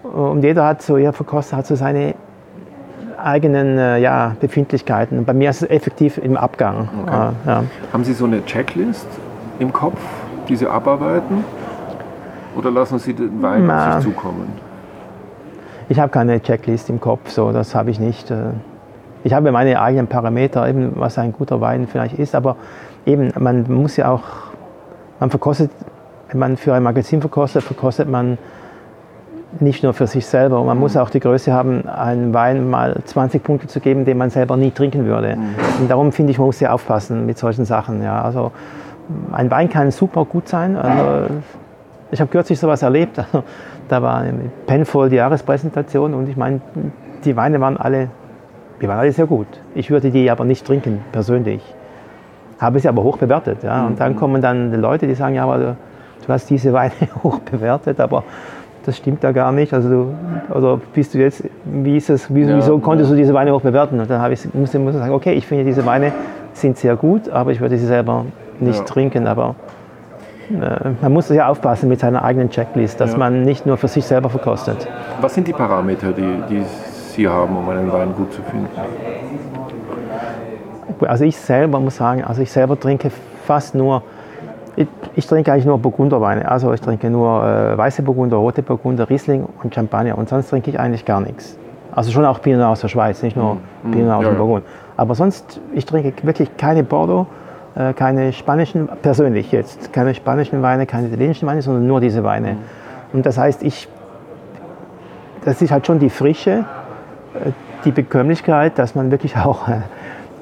Und 0.03 0.43
jeder 0.43 0.65
hat 0.65 0.83
so, 0.83 0.97
jeder 0.97 1.13
Verkoster 1.13 1.57
hat 1.57 1.67
so 1.67 1.75
seine 1.75 2.15
eigenen 3.19 3.79
äh, 3.79 3.99
ja, 3.99 4.37
Befindlichkeiten. 4.41 5.19
Und 5.19 5.25
bei 5.27 5.35
mir 5.35 5.51
ist 5.51 5.63
es 5.63 5.71
effektiv 5.71 6.19
im 6.19 6.37
Abgang. 6.37 6.89
Okay. 7.03 7.15
Äh, 7.15 7.49
ja. 7.49 7.65
Haben 7.93 8.05
Sie 8.05 8.13
so 8.13 8.25
eine 8.25 8.45
Checklist 8.45 9.07
im 9.59 9.73
Kopf, 9.73 9.99
die 10.49 10.57
Sie 10.57 10.67
abarbeiten? 10.67 11.45
Oder 12.57 12.71
lassen 12.71 12.99
Sie 12.99 13.15
den 13.15 13.43
Wein 13.43 13.67
Na. 13.67 13.97
auf 13.97 14.03
sich 14.03 14.13
zukommen? 14.13 14.49
Ich 15.89 15.99
habe 15.99 16.11
keine 16.11 16.41
Checklist 16.43 16.91
im 16.91 17.01
Kopf, 17.01 17.31
so 17.31 17.53
das 17.53 17.75
habe 17.75 17.91
ich 17.91 17.99
nicht. 17.99 18.31
äh. 18.31 18.51
Ich 19.25 19.33
habe 19.33 19.51
meine 19.51 19.81
eigenen 19.81 20.07
Parameter, 20.07 20.69
eben 20.69 20.93
was 20.95 21.19
ein 21.19 21.33
guter 21.33 21.61
Wein 21.61 21.89
vielleicht 21.91 22.19
ist, 22.19 22.35
aber 22.35 22.57
eben 23.05 23.33
man 23.39 23.65
muss 23.69 23.97
ja 23.97 24.11
auch, 24.11 24.23
man 25.19 25.31
verkostet, 25.31 25.71
wenn 26.31 26.39
man 26.39 26.57
für 26.57 26.75
ein 26.75 26.83
Magazin 26.83 27.21
verkostet, 27.21 27.65
verkostet 27.65 28.09
man 28.09 28.39
nicht 29.61 29.83
nur 29.83 29.95
für 29.95 30.07
sich 30.07 30.27
selber. 30.27 30.63
Man 30.63 30.79
muss 30.79 30.97
auch 30.97 31.11
die 31.11 31.21
Größe 31.21 31.53
haben, 31.53 31.89
einen 31.89 32.35
Wein 32.35 32.69
mal 32.69 32.97
20 33.05 33.43
Punkte 33.43 33.67
zu 33.67 33.81
geben, 33.81 34.05
den 34.05 34.19
man 34.19 34.31
selber 34.31 34.57
nie 34.57 34.71
trinken 34.71 35.07
würde. 35.07 35.39
Und 35.81 35.91
darum 35.91 36.13
finde 36.13 36.33
ich, 36.33 36.39
man 36.39 36.47
muss 36.47 36.59
sehr 36.59 36.73
aufpassen 36.75 37.27
mit 37.27 37.39
solchen 37.39 37.65
Sachen. 37.65 38.03
Ja. 38.03 38.23
Also 38.23 38.53
ein 39.33 39.51
Wein 39.51 39.69
kann 39.69 39.91
super 39.91 40.25
gut 40.25 40.49
sein. 40.49 40.77
Also, 40.77 41.35
ich 42.11 42.21
habe 42.21 42.31
kürzlich 42.31 42.59
sowas 42.59 42.83
erlebt. 42.83 43.21
Da 43.89 44.03
war 44.03 44.19
eine 44.19 44.51
Penfold 44.67 45.15
Jahrespräsentation 45.15 46.13
und 46.13 46.29
ich 46.29 46.37
meine, 46.37 46.61
die 47.25 47.35
Weine 47.37 47.59
waren 47.59 47.79
alle, 47.79 48.11
die 48.83 48.87
waren 48.87 48.99
alle 48.99 49.13
sehr 49.13 49.25
gut. 49.25 49.47
Ich 49.75 49.89
würde 49.91 50.11
die 50.11 50.31
aber 50.31 50.45
nicht 50.45 50.67
trinken, 50.67 51.01
persönlich. 51.11 51.63
Habe 52.59 52.81
sie 52.81 52.89
aber 52.89 53.03
hoch 53.03 53.17
bewertet. 53.17 53.63
Ja. 53.63 53.87
Und 53.87 53.99
dann 53.99 54.15
kommen 54.15 54.43
dann 54.43 54.73
die 54.73 54.77
Leute, 54.77 55.07
die 55.07 55.15
sagen, 55.15 55.37
ja, 55.37 55.45
aber 55.45 55.57
du, 55.57 55.77
du 56.27 56.29
hast 56.31 56.51
diese 56.51 56.75
Weine 56.75 56.93
hoch 57.23 57.39
bewertet, 57.39 57.99
aber 57.99 58.25
das 58.89 58.97
stimmt 58.97 59.23
da 59.23 59.33
gar 59.33 59.53
nicht. 59.53 59.73
Also 59.75 59.89
du, 59.89 60.15
oder 60.55 60.81
bist 60.95 61.15
du 61.15 61.19
jetzt, 61.19 61.45
wie 61.65 61.97
ist 61.99 62.09
es, 62.11 62.35
wie, 62.35 62.43
Ja, 62.43 62.57
wieso 62.57 62.79
konntest 62.79 63.11
ja. 63.11 63.15
du 63.17 63.21
diese 63.21 63.35
Weine 63.35 63.53
hoch 63.53 63.61
bewerten? 63.61 64.01
Und 64.01 64.11
dann 64.11 64.21
habe 64.21 64.33
ich, 64.35 64.53
musste, 64.55 64.79
musste 64.79 64.99
sagen, 64.99 65.13
okay, 65.13 65.35
ich 65.35 65.47
finde 65.47 65.65
diese 65.65 65.85
Weine 65.85 66.13
sind 66.55 66.77
sehr 66.79 66.97
gut, 66.97 67.29
aber 67.29 67.53
ich 67.53 67.61
würde 67.61 67.77
sie 67.77 67.87
selber 67.87 68.25
nicht 68.59 68.79
Ja. 68.79 68.85
trinken. 68.85 69.27
Aber 69.27 69.55
äh, 70.51 70.91
man 71.03 71.13
muss 71.13 71.29
ja 71.29 71.49
aufpassen 71.49 71.89
mit 71.89 72.01
seiner 72.01 72.25
eigenen 72.25 72.51
Checklist, 72.51 73.01
dass 73.01 73.17
man 73.17 73.43
nicht 73.43 73.67
nur 73.67 73.77
für 73.77 73.89
sich 73.89 74.05
selber 74.07 74.31
verkostet. 74.31 74.89
Was 75.21 75.35
sind 75.35 75.47
die 75.47 75.53
Parameter, 75.53 76.13
die, 76.13 76.43
die 76.49 76.63
Sie 77.13 77.29
haben, 77.29 77.57
um 77.57 77.69
einen 77.69 77.93
Wein 77.93 78.15
gut 78.17 78.33
zu 78.33 78.41
finden? 78.43 78.69
Also 81.07 81.25
ich 81.25 81.37
selber 81.37 81.79
muss 81.79 81.97
sagen, 81.97 82.25
also 82.25 82.41
ich 82.43 82.51
selber 82.51 82.79
trinke 82.81 83.11
fast 83.47 83.75
nur, 83.75 84.03
ich, 84.79 84.87
ich 85.17 85.27
trinke 85.27 85.53
eigentlich 85.53 85.65
nur 85.65 85.79
Burgunderweine. 85.79 86.49
Also 86.49 86.73
ich 86.73 86.81
trinke 86.81 87.11
nur 87.11 87.43
äh, 87.45 87.77
weiße 87.77 88.03
Burgunder, 88.03 88.37
rote 88.37 88.63
Burgunder, 88.63 89.11
Riesling 89.11 89.45
und 89.63 89.75
Champagner 89.75 90.17
und 90.17 90.29
sonst 90.29 90.51
trinke 90.51 90.71
ich 90.71 90.79
eigentlich 90.79 91.05
gar 91.05 91.21
nichts. 91.21 91.59
Also 91.91 92.13
schon 92.13 92.25
auch 92.25 92.41
Pinot 92.41 92.65
aus 92.65 92.81
der 92.81 92.89
Schweiz, 92.89 93.23
nicht 93.23 93.37
nur 93.37 93.57
Pinot 93.91 94.13
aus 94.13 94.23
Ja, 94.23 94.31
dem. 94.31 94.39
Burgund. 94.39 94.65
Aber 94.97 95.17
sonst, 95.17 95.61
ich 95.75 95.85
trinke 95.85 96.25
wirklich 96.25 96.57
keine 96.57 96.85
Bordeaux, 96.85 97.27
äh, 97.75 97.93
keine 97.93 98.33
spanischen, 98.33 98.89
persönlich 99.03 99.51
jetzt, 99.51 99.93
keine 99.93 100.15
spanischen 100.15 100.63
Weine, 100.63 100.87
keine 100.87 101.09
italienischen 101.09 101.49
Weine, 101.49 101.61
sondern 101.61 101.87
nur 101.87 102.01
diese 102.01 102.23
Weine. 102.23 102.57
Und 103.13 103.27
das 103.27 103.37
heißt, 103.37 103.65
ich, 103.65 103.89
das 105.45 105.61
ist 105.61 105.73
halt 105.73 105.89
schon 105.89 105.99
die 105.99 106.11
Frische, 106.11 106.65
äh, 107.35 107.51
die 107.85 107.91
Bekömmlichkeit, 107.91 108.79
dass 108.79 108.95
man 108.95 109.11
wirklich 109.11 109.37
auch 109.37 109.67
äh, 109.67 109.81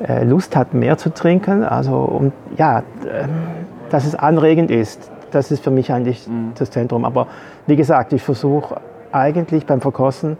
äh, 0.07 0.25
Lust 0.25 0.57
hat, 0.57 0.75
mehr 0.75 0.99
zu 0.99 1.15
trinken. 1.15 1.65
Also 1.65 1.97
und 1.97 2.35
ja, 2.59 2.83
ähm, 3.11 3.31
dass 3.91 4.07
es 4.07 4.15
anregend 4.15 4.71
ist, 4.71 5.11
das 5.31 5.51
ist 5.51 5.63
für 5.63 5.71
mich 5.71 5.93
eigentlich 5.93 6.27
das 6.59 6.71
Zentrum. 6.71 7.05
Aber 7.05 7.27
wie 7.67 7.77
gesagt, 7.77 8.13
ich 8.13 8.23
versuche 8.23 8.77
eigentlich 9.13 9.67
beim 9.67 9.81
Verkosten 9.81 10.37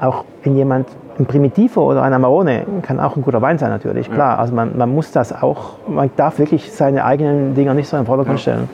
auch 0.00 0.24
wenn 0.42 0.56
jemand 0.56 0.88
ein 1.18 1.26
Primitivo 1.26 1.90
oder 1.90 2.02
ein 2.02 2.12
Amarone 2.12 2.66
kann 2.82 3.00
auch 3.00 3.16
ein 3.16 3.22
guter 3.22 3.40
Wein 3.40 3.58
sein 3.58 3.70
natürlich, 3.70 4.10
klar. 4.10 4.38
Also 4.38 4.54
man, 4.54 4.76
man 4.76 4.94
muss 4.94 5.12
das 5.12 5.32
auch, 5.32 5.78
man 5.88 6.10
darf 6.16 6.38
wirklich 6.38 6.72
seine 6.72 7.04
eigenen 7.04 7.54
Dinger 7.54 7.72
nicht 7.72 7.88
so 7.88 7.96
in 7.96 8.02
den 8.02 8.06
Vordergrund 8.06 8.40
stellen. 8.40 8.68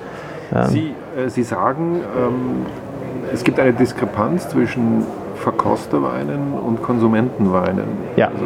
Sie, 0.67 0.93
äh, 1.17 1.29
Sie 1.29 1.45
sagen, 1.45 2.01
ähm, 2.19 2.67
es 3.33 3.45
gibt 3.45 3.61
eine 3.61 3.73
Diskrepanz 3.73 4.49
zwischen 4.49 5.05
Verkosterweinen 5.37 6.55
und 6.55 6.83
Konsumentenweinen. 6.83 7.85
Ja. 8.17 8.27
Also 8.27 8.45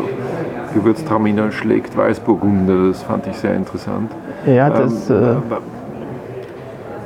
Gewürztraminer 0.75 1.50
schlägt 1.50 1.97
Weißburgunder, 1.97 2.88
das 2.88 3.02
fand 3.02 3.26
ich 3.26 3.37
sehr 3.37 3.55
interessant. 3.55 4.12
Ja, 4.47 4.71
das, 4.71 5.11
Ähm, 5.11 5.17
äh, 5.17 5.50
wa- 5.50 5.59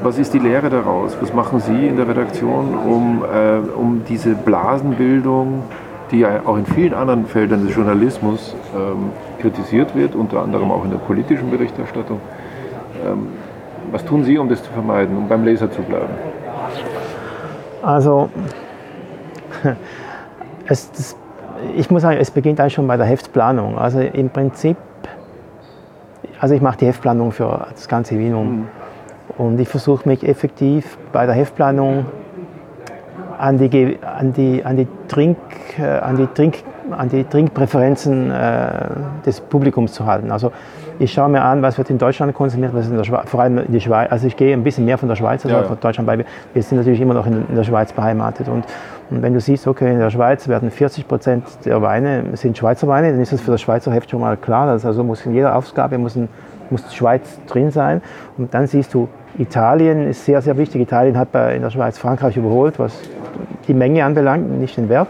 was 0.02 0.18
ist 0.18 0.32
die 0.32 0.38
Lehre 0.38 0.68
daraus? 0.70 1.16
Was 1.20 1.32
machen 1.34 1.60
Sie 1.60 1.86
in 1.86 1.96
der 1.96 2.08
Redaktion, 2.08 2.74
um, 2.86 3.24
äh, 3.24 3.58
um 3.76 4.02
diese 4.08 4.34
Blasenbildung, 4.34 5.62
die 6.10 6.20
ja 6.20 6.40
auch 6.44 6.56
in 6.56 6.66
vielen 6.66 6.94
anderen 6.94 7.26
Feldern 7.26 7.66
des 7.66 7.74
Journalismus 7.76 8.54
ähm, 8.74 9.10
kritisiert 9.40 9.94
wird, 9.94 10.14
unter 10.14 10.42
anderem 10.42 10.70
auch 10.70 10.84
in 10.84 10.90
der 10.90 10.98
politischen 10.98 11.50
Berichterstattung, 11.50 12.20
ähm, 13.06 13.28
was 13.92 14.04
tun 14.04 14.24
Sie, 14.24 14.38
um 14.38 14.48
das 14.48 14.62
zu 14.62 14.70
vermeiden, 14.72 15.16
um 15.16 15.28
beim 15.28 15.44
Leser 15.44 15.70
zu 15.70 15.82
bleiben? 15.82 16.08
Also, 17.82 18.28
es, 20.66 20.90
das, 20.92 21.16
ich 21.76 21.90
muss 21.90 22.02
sagen, 22.02 22.18
es 22.20 22.30
beginnt 22.30 22.60
eigentlich 22.60 22.74
schon 22.74 22.86
bei 22.86 22.96
der 22.96 23.06
Heftplanung. 23.06 23.78
Also 23.78 24.00
im 24.00 24.30
Prinzip, 24.30 24.76
also 26.40 26.54
ich 26.54 26.62
mache 26.62 26.78
die 26.78 26.86
Heftplanung 26.86 27.32
für 27.32 27.66
das 27.70 27.86
ganze 27.86 28.18
Vinum. 28.18 28.66
Und 29.36 29.60
ich 29.60 29.68
versuche 29.68 30.08
mich 30.08 30.26
effektiv 30.26 30.98
bei 31.12 31.26
der 31.26 31.34
Heftplanung 31.34 32.06
an 33.38 33.58
die, 33.58 33.98
an 34.02 34.32
die, 34.32 34.64
an 34.64 34.76
die, 34.76 34.88
Trink, 35.06 35.36
äh, 35.78 35.82
an 35.82 36.16
die, 36.16 36.26
Trink, 36.26 36.56
an 36.90 37.08
die 37.08 37.24
Trinkpräferenzen 37.24 38.30
äh, 38.30 38.70
des 39.24 39.40
Publikums 39.40 39.92
zu 39.92 40.06
halten. 40.06 40.30
Also 40.30 40.50
ich 40.98 41.12
schaue 41.12 41.28
mir 41.28 41.42
an, 41.42 41.62
was 41.62 41.78
wird 41.78 41.90
in 41.90 41.98
Deutschland 41.98 42.34
konsumiert, 42.34 42.74
was 42.74 42.88
in 42.88 42.96
der 42.96 43.04
Schweiz, 43.04 43.28
vor 43.28 43.40
allem 43.40 43.58
in 43.58 43.72
die 43.72 43.80
Schweiz. 43.80 44.10
Also 44.10 44.26
ich 44.26 44.36
gehe 44.36 44.52
ein 44.52 44.64
bisschen 44.64 44.84
mehr 44.84 44.98
von 44.98 45.08
der 45.08 45.16
Schweiz 45.16 45.44
als 45.44 45.52
Ja, 45.52 45.60
ja. 45.60 45.66
von 45.66 45.78
Deutschland 45.80 46.06
bei. 46.06 46.24
Wir 46.52 46.62
sind 46.62 46.78
natürlich 46.78 47.00
immer 47.00 47.14
noch 47.14 47.26
in, 47.26 47.46
in 47.48 47.54
der 47.54 47.64
Schweiz 47.64 47.92
beheimatet. 47.92 48.48
Und, 48.48 48.64
und 49.10 49.22
wenn 49.22 49.34
du 49.34 49.40
siehst, 49.40 49.66
okay, 49.66 49.92
in 49.92 49.98
der 49.98 50.10
Schweiz 50.10 50.46
werden 50.46 50.70
40 50.70 51.08
Prozent 51.08 51.44
der 51.64 51.82
Weine 51.82 52.24
sind 52.34 52.56
Schweizer 52.56 52.86
Weine, 52.86 53.10
dann 53.10 53.20
ist 53.20 53.32
das 53.32 53.40
für 53.40 53.50
das 53.50 53.60
Schweizer 53.60 53.92
Heft 53.92 54.10
schon 54.10 54.20
mal 54.20 54.36
klar. 54.36 54.66
Das 54.66 54.86
also 54.86 55.02
muss 55.02 55.26
in 55.26 55.34
jeder 55.34 55.56
Ausgabe 55.56 55.98
muss, 55.98 56.14
ein, 56.14 56.28
muss 56.70 56.94
Schweiz 56.94 57.40
drin 57.46 57.72
sein. 57.72 58.02
Und 58.38 58.54
dann 58.54 58.68
siehst 58.68 58.94
du, 58.94 59.08
Italien 59.36 60.08
ist 60.08 60.24
sehr, 60.24 60.40
sehr 60.42 60.56
wichtig. 60.56 60.82
Italien 60.82 61.18
hat 61.18 61.32
bei, 61.32 61.56
in 61.56 61.62
der 61.62 61.70
Schweiz 61.70 61.98
Frankreich 61.98 62.36
überholt, 62.36 62.78
was 62.78 63.00
die 63.66 63.74
Menge 63.74 64.04
anbelangt, 64.04 64.48
nicht 64.60 64.76
den 64.76 64.88
Wert. 64.88 65.08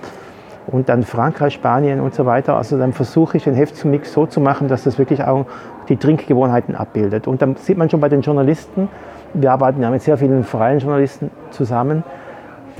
Und 0.66 0.88
dann 0.88 1.02
Frankreich, 1.02 1.54
Spanien 1.54 2.00
und 2.00 2.14
so 2.14 2.24
weiter. 2.24 2.56
Also 2.56 2.78
dann 2.78 2.94
versuche 2.94 3.36
ich 3.36 3.44
den 3.44 3.54
Heftmix 3.54 4.14
so 4.14 4.24
zu 4.24 4.40
machen, 4.40 4.68
dass 4.68 4.84
das 4.84 4.98
wirklich 4.98 5.22
auch 5.24 5.44
die 5.90 5.96
Trinkgewohnheiten 5.96 6.74
abbildet. 6.74 7.26
Und 7.26 7.42
dann 7.42 7.56
sieht 7.56 7.76
man 7.76 7.90
schon 7.90 8.00
bei 8.00 8.08
den 8.08 8.22
Journalisten, 8.22 8.88
wir 9.34 9.52
arbeiten 9.52 9.82
ja 9.82 9.90
mit 9.90 10.02
sehr 10.02 10.16
vielen 10.16 10.42
freien 10.44 10.78
Journalisten 10.78 11.30
zusammen, 11.50 12.02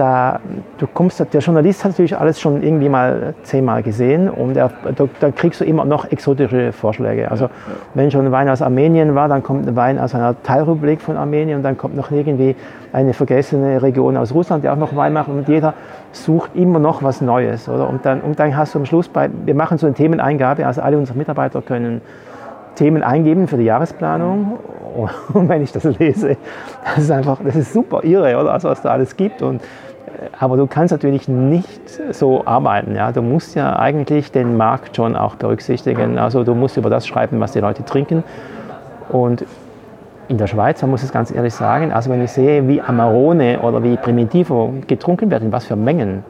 da, 0.00 0.40
du 0.78 0.87
kommst, 0.87 1.21
der 1.21 1.40
Journalist 1.40 1.85
hat 1.85 1.92
natürlich 1.92 2.16
alles 2.16 2.40
schon 2.40 2.62
irgendwie 2.62 2.88
mal 2.88 3.35
zehnmal 3.42 3.83
gesehen 3.83 4.30
und 4.30 4.54
da, 4.54 4.71
da 5.21 5.30
kriegst 5.30 5.61
du 5.61 5.64
immer 5.66 5.85
noch 5.85 6.11
exotische 6.11 6.73
Vorschläge. 6.73 7.30
Also 7.30 7.50
wenn 7.92 8.11
schon 8.11 8.25
ein 8.25 8.33
Wein 8.33 8.49
aus 8.49 8.62
Armenien 8.62 9.14
war, 9.14 9.28
dann 9.28 9.42
kommt 9.42 9.69
ein 9.69 9.76
Wein 9.76 9.99
aus 9.99 10.14
einer 10.14 10.42
Teilrepublik 10.42 11.02
von 11.02 11.19
Armenien 11.19 11.59
und 11.59 11.62
dann 11.64 11.76
kommt 11.76 11.97
noch 11.97 12.11
irgendwie 12.11 12.57
eine 12.95 13.12
vergessene 13.12 13.83
Region 13.83 14.16
aus 14.16 14.33
Russland, 14.33 14.64
die 14.64 14.71
auch 14.71 14.76
noch 14.76 14.97
Wein 14.97 15.12
macht 15.12 15.28
und 15.28 15.47
jeder 15.49 15.75
sucht 16.12 16.57
immer 16.57 16.78
noch 16.78 17.02
was 17.02 17.21
Neues. 17.21 17.69
Oder? 17.69 17.87
Und, 17.87 18.07
dann, 18.07 18.23
und 18.23 18.38
dann 18.38 18.57
hast 18.57 18.75
du 18.75 18.78
am 18.78 18.87
Schluss 18.87 19.07
bei, 19.07 19.28
wir 19.45 19.54
machen 19.54 19.76
so 19.76 19.87
eine 19.87 19.95
Themeneingabe, 19.95 20.66
also 20.66 20.80
alle 20.80 20.97
unsere 20.97 21.19
Mitarbeiter 21.19 21.61
können 21.61 22.00
Themen 22.75 23.02
eingeben 23.02 23.49
für 23.49 23.59
die 23.59 23.64
Jahresplanung. 23.64 24.59
Und 25.33 25.49
wenn 25.49 25.62
ich 25.62 25.73
das 25.73 25.85
lese, 25.85 26.37
das 26.85 27.04
ist 27.04 27.11
einfach, 27.11 27.38
das 27.45 27.57
ist 27.57 27.73
super 27.73 28.04
irre, 28.04 28.37
oder? 28.37 28.52
Also, 28.52 28.69
was 28.69 28.83
da 28.83 28.90
alles 28.90 29.16
gibt. 29.16 29.42
Und, 29.42 29.62
äh, 29.62 30.28
aber 30.38 30.57
du 30.57 30.66
kannst 30.66 30.92
natürlich 30.92 31.28
nicht 31.28 31.90
so 32.12 32.45
arbeiten. 32.47 32.95
Ja? 32.95 33.12
Du 33.12 33.23
musst 33.23 33.54
ja 33.54 33.78
eigentlich 33.78 34.33
den 34.33 34.57
Markt 34.57 34.97
schon 34.97 35.16
auch 35.16 35.37
berücksichtigen. 35.37 36.19
Also 36.19 36.45
du 36.45 36.54
musst 36.54 36.76
über 36.76 36.90
das 36.90 37.07
schreiben, 37.07 37.40
was 37.40 37.52
die 37.52 37.61
Leute 37.61 37.85
trinken. 37.85 38.25
Und 39.09 39.45
in 40.28 40.38
der 40.38 40.47
Schweiz, 40.47 40.80
man 40.80 40.92
muss 40.92 41.02
es 41.02 41.11
ganz 41.11 41.33
ehrlich 41.33 41.54
sagen, 41.54 41.92
also 41.92 42.09
wenn 42.09 42.23
ich 42.23 42.30
sehe, 42.30 42.69
wie 42.69 42.80
Amarone 42.80 43.61
oder 43.61 43.83
wie 43.83 43.97
Primitivo 43.97 44.73
getrunken 44.87 45.28
wird, 45.30 45.42
in 45.42 45.50
was 45.50 45.66
für 45.66 45.75
Mengen, 45.75 46.23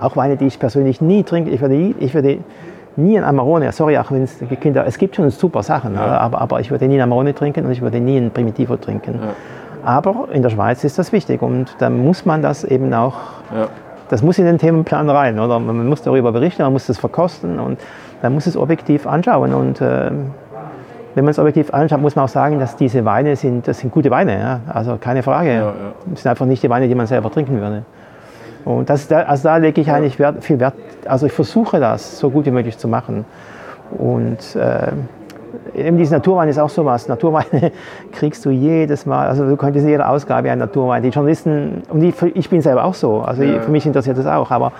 auch 0.00 0.16
Weine, 0.16 0.36
die 0.36 0.46
ich 0.46 0.58
persönlich 0.58 1.00
nie 1.00 1.22
trinke, 1.22 1.50
ich 1.50 1.60
würde, 1.60 1.76
ich 1.76 2.14
würde 2.14 2.38
nie 2.96 3.16
ein 3.18 3.24
Amarone, 3.24 3.72
sorry, 3.72 3.96
auch 3.98 4.10
wenn 4.10 4.24
es 4.24 4.38
Kinder, 4.60 4.84
es 4.86 4.98
gibt 4.98 5.16
schon 5.16 5.30
super 5.30 5.62
Sachen, 5.62 5.96
aber, 5.96 6.40
aber 6.40 6.60
ich 6.60 6.70
würde 6.70 6.86
nie 6.86 6.96
ein 6.96 7.02
Amarone 7.02 7.34
trinken 7.34 7.64
und 7.66 7.72
ich 7.72 7.80
würde 7.82 8.00
nie 8.00 8.16
ein 8.18 8.30
Primitivo 8.30 8.76
trinken. 8.76 9.18
Aber 9.84 10.28
in 10.32 10.42
der 10.42 10.50
Schweiz 10.50 10.84
ist 10.84 10.98
das 10.98 11.12
wichtig 11.12 11.40
und 11.42 11.74
da 11.78 11.88
muss 11.88 12.26
man 12.26 12.42
das 12.42 12.64
eben 12.64 12.92
auch, 12.92 13.14
Ja. 13.54 13.68
das 14.08 14.22
muss 14.22 14.38
in 14.38 14.44
den 14.44 14.58
Themenplan 14.58 15.08
rein, 15.08 15.38
oder? 15.38 15.58
Man 15.58 15.88
muss 15.88 16.02
darüber 16.02 16.32
berichten, 16.32 16.62
man 16.62 16.72
muss 16.72 16.86
das 16.86 16.98
verkosten 16.98 17.58
und 17.58 17.78
man 18.22 18.34
muss 18.34 18.46
es 18.46 18.56
objektiv 18.56 19.06
anschauen 19.06 19.54
und 19.54 19.80
äh, 19.80 20.10
wenn 21.14 21.24
man 21.24 21.30
es 21.32 21.38
objektiv 21.38 21.72
anschaut, 21.74 22.00
muss 22.00 22.14
man 22.14 22.26
auch 22.26 22.28
sagen, 22.28 22.58
dass 22.60 22.76
diese 22.76 23.04
Weine 23.04 23.34
sind, 23.36 23.66
das 23.66 23.78
sind 23.80 23.92
gute 23.92 24.10
Weine, 24.10 24.38
ja? 24.38 24.60
also 24.72 24.96
keine 25.00 25.22
Frage. 25.22 25.54
ja. 25.54 25.72
Das 26.06 26.22
sind 26.22 26.30
einfach 26.30 26.46
nicht 26.46 26.62
die 26.62 26.70
Weine, 26.70 26.86
die 26.86 26.94
man 26.94 27.06
selber 27.06 27.30
trinken 27.30 27.60
würde. 27.60 27.84
Und 28.64 28.90
das, 28.90 29.10
also 29.10 29.48
da 29.48 29.56
lege 29.56 29.80
ich 29.80 29.90
eigentlich 29.90 30.18
Wert, 30.18 30.44
viel 30.44 30.60
Wert, 30.60 30.74
also 31.06 31.26
ich 31.26 31.32
versuche 31.32 31.80
das 31.80 32.18
so 32.18 32.30
gut 32.30 32.46
wie 32.46 32.50
möglich 32.50 32.78
zu 32.78 32.88
machen. 32.88 33.24
Und 33.96 34.54
äh, 34.56 34.92
eben 35.74 35.96
diese 35.96 36.14
Naturwein 36.14 36.48
ist 36.48 36.58
auch 36.58 36.68
sowas. 36.68 37.08
Naturweine 37.08 37.72
kriegst 38.12 38.44
du 38.44 38.50
jedes 38.50 39.06
Mal, 39.06 39.26
also 39.28 39.48
du 39.48 39.56
könntest 39.56 39.84
in 39.84 39.90
jeder 39.90 40.08
Ausgabe 40.08 40.50
einen 40.50 40.60
Naturwein. 40.60 41.02
Die 41.02 41.08
Journalisten, 41.08 41.82
und 41.88 42.02
ich, 42.02 42.14
ich 42.34 42.50
bin 42.50 42.60
selber 42.60 42.84
auch 42.84 42.94
so, 42.94 43.22
also 43.22 43.42
Ja. 43.42 43.60
für 43.60 43.70
mich 43.70 43.86
interessiert 43.86 44.18
das 44.18 44.26
auch, 44.26 44.50
aber 44.50 44.72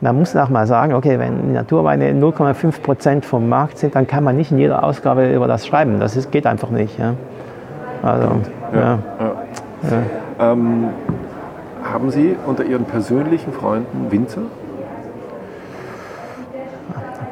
man 0.00 0.16
muss 0.18 0.36
auch 0.36 0.50
mal 0.50 0.66
sagen, 0.66 0.92
okay, 0.92 1.18
wenn 1.18 1.52
Naturweine 1.52 2.12
0,5 2.12 2.82
Prozent 2.82 3.24
vom 3.24 3.48
Markt 3.48 3.78
sind, 3.78 3.94
dann 3.94 4.06
kann 4.06 4.24
man 4.24 4.36
nicht 4.36 4.50
in 4.50 4.58
jeder 4.58 4.84
Ausgabe 4.84 5.32
über 5.32 5.46
das 5.46 5.66
schreiben. 5.66 6.00
Das 6.00 6.16
ist, 6.16 6.30
geht 6.30 6.46
einfach 6.46 6.70
nicht. 6.70 6.98
Ja. 6.98 7.14
Also, 8.02 8.28
ja. 8.74 8.98
Ja. 9.18 10.52
Ähm, 10.52 10.88
haben 11.92 12.10
Sie 12.10 12.36
unter 12.46 12.64
Ihren 12.64 12.84
persönlichen 12.84 13.52
Freunden 13.52 14.10
Winzer? 14.10 14.42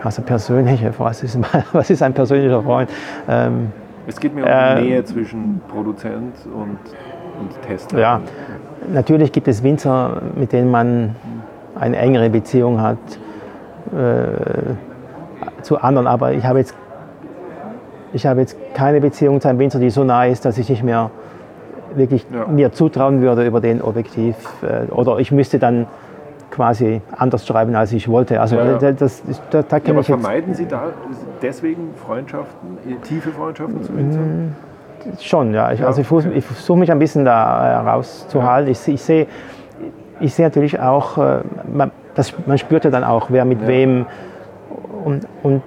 Also 0.03 0.21
persönliche, 0.23 0.93
was 0.99 1.23
ist, 1.23 1.39
was 1.73 1.89
ist 1.91 2.03
ein 2.03 2.13
persönlicher 2.13 2.63
Freund? 2.63 2.91
Ähm, 3.29 3.73
Es 4.07 4.21
geht 4.21 4.35
mir 4.35 4.43
um 4.43 4.49
Äh, 4.49 4.77
die 4.77 4.89
Nähe 4.89 5.05
zwischen 5.05 5.61
Produzent 5.69 6.35
und, 6.45 6.79
und 7.41 7.63
Tester. 7.67 7.99
ja, 7.99 8.21
natürlich 8.93 9.33
gibt 9.33 9.49
es 9.49 9.63
Winzer, 9.63 10.21
mit 10.35 10.53
denen 10.53 10.71
man 10.71 11.17
eine 11.75 11.97
engere 11.97 12.29
Beziehung 12.29 12.81
hat 12.83 12.99
äh, 13.97 15.63
zu 15.63 15.81
anderen, 15.81 16.07
aber 16.07 16.33
ich 16.33 16.45
habe 16.45 16.59
jetzt, 16.59 16.75
ich 18.13 18.27
habe 18.27 18.41
jetzt 18.41 18.57
keine 18.75 19.01
Beziehung 19.01 19.41
zu 19.41 19.49
einem 19.49 19.59
Winzer, 19.59 19.79
die 19.79 19.89
so 19.91 20.05
nah 20.05 20.27
ist, 20.27 20.45
dass 20.45 20.59
ich 20.59 20.69
nicht 20.69 20.83
mehr 20.83 21.11
wirklich 21.97 22.27
Ja. 22.33 22.47
mir 22.47 22.73
zutrauen 22.73 23.21
würde, 23.21 23.47
über 23.47 23.61
den 23.61 23.81
objektiv, 23.83 24.37
äh, 24.63 24.91
oder 24.93 25.19
ich 25.19 25.31
müsste 25.33 25.59
dann 25.59 25.87
quasi 26.51 27.01
anders 27.17 27.47
schreiben, 27.47 27.75
als 27.75 27.93
ich 27.93 28.09
wollte. 28.09 28.41
Also 28.41 28.57
Ja, 28.57 28.79
ja. 28.79 28.93
das, 28.93 29.23
das, 29.25 29.43
da, 29.51 29.63
da 29.63 29.77
Ja, 29.77 29.81
kenne 29.81 29.91
aber 29.95 30.01
ich 30.03 30.09
jetzt 30.09 30.21
vermeiden 30.21 30.55
Sie 30.55 30.67
da 30.67 30.85
deswegen 31.43 31.91
Freundschaften, 32.07 32.79
äh, 32.89 32.95
tiefe 33.03 33.31
Freundschaften 33.31 33.83
zu 33.83 33.97
Winzer? 33.97 34.21
schon. 35.21 35.53
Ja. 35.53 35.73
Ich, 35.73 35.81
Ja, 35.81 35.87
also 35.87 36.01
ich 36.01 36.07
versuche 36.07 36.29
okay. 36.31 36.39
ich 36.39 36.45
versuche 36.47 36.79
mich 36.79 36.91
ein 36.93 36.99
bisschen 36.99 37.25
da 37.25 37.67
äh, 37.67 37.75
rauszuhalten. 37.89 38.71
Ich, 38.71 38.87
ich 38.89 39.03
sehe 39.03 39.27
ich 40.21 40.33
sehe 40.33 40.47
natürlich 40.47 40.79
auch, 40.81 41.19
äh, 41.19 41.41
man, 41.73 41.91
das, 42.15 42.33
man 42.47 42.57
spürt 42.57 42.85
ja 42.85 42.91
dann 42.91 43.03
auch, 43.05 43.27
wer 43.31 43.45
mit 43.45 43.61
Ja. 43.63 43.67
wem 43.69 44.07
und, 45.05 45.27
und 45.43 45.63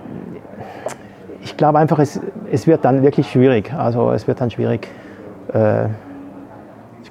ich 1.43 1.55
glaube 1.57 1.77
einfach, 1.79 1.99
es, 1.99 2.19
es 2.51 2.65
wird 2.65 2.83
dann 2.85 3.03
wirklich 3.03 3.29
schwierig. 3.29 3.73
Also 3.77 4.11
es 4.11 4.27
wird 4.27 4.39
dann 4.41 4.49
schwierig. 4.51 4.87
Äh, 5.53 5.85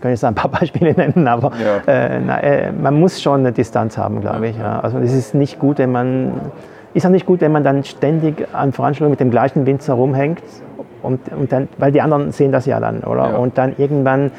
kann 0.06 0.10
jetzt 0.12 0.24
ein 0.24 0.34
paar 0.34 0.50
Beispiele 0.50 0.92
nennen, 0.94 1.26
aber 1.28 1.50
Ja. 1.86 1.92
äh, 1.92 2.20
na, 2.24 2.40
äh, 2.42 2.72
man 2.72 2.98
muss 2.98 3.20
schon 3.20 3.40
eine 3.40 3.52
Distanz 3.52 3.98
haben, 3.98 4.20
glaube 4.20 4.48
ich. 4.48 4.58
Ja. 4.58 4.80
Also 4.80 4.98
es 4.98 5.12
ist 5.12 5.34
nicht 5.34 5.58
gut, 5.58 5.78
wenn 5.78 5.92
man 5.92 6.32
ist 6.94 7.04
auch 7.04 7.10
nicht 7.10 7.26
gut, 7.26 7.42
wenn 7.42 7.52
man 7.52 7.62
dann 7.62 7.84
ständig 7.84 8.46
an 8.54 8.72
Veranstaltungen 8.72 9.10
mit 9.10 9.20
dem 9.20 9.30
gleichen 9.30 9.66
Winzer 9.66 9.92
rumhängt 9.94 10.40
und, 11.02 11.20
und 11.38 11.52
dann, 11.52 11.68
weil 11.76 11.92
die 11.92 12.00
anderen 12.00 12.32
sehen 12.32 12.52
das 12.52 12.64
ja 12.64 12.80
dann, 12.80 13.00
oder? 13.00 13.30
Ja. 13.32 13.36
Und 13.36 13.58
dann 13.58 13.74
irgendwann 13.76 14.30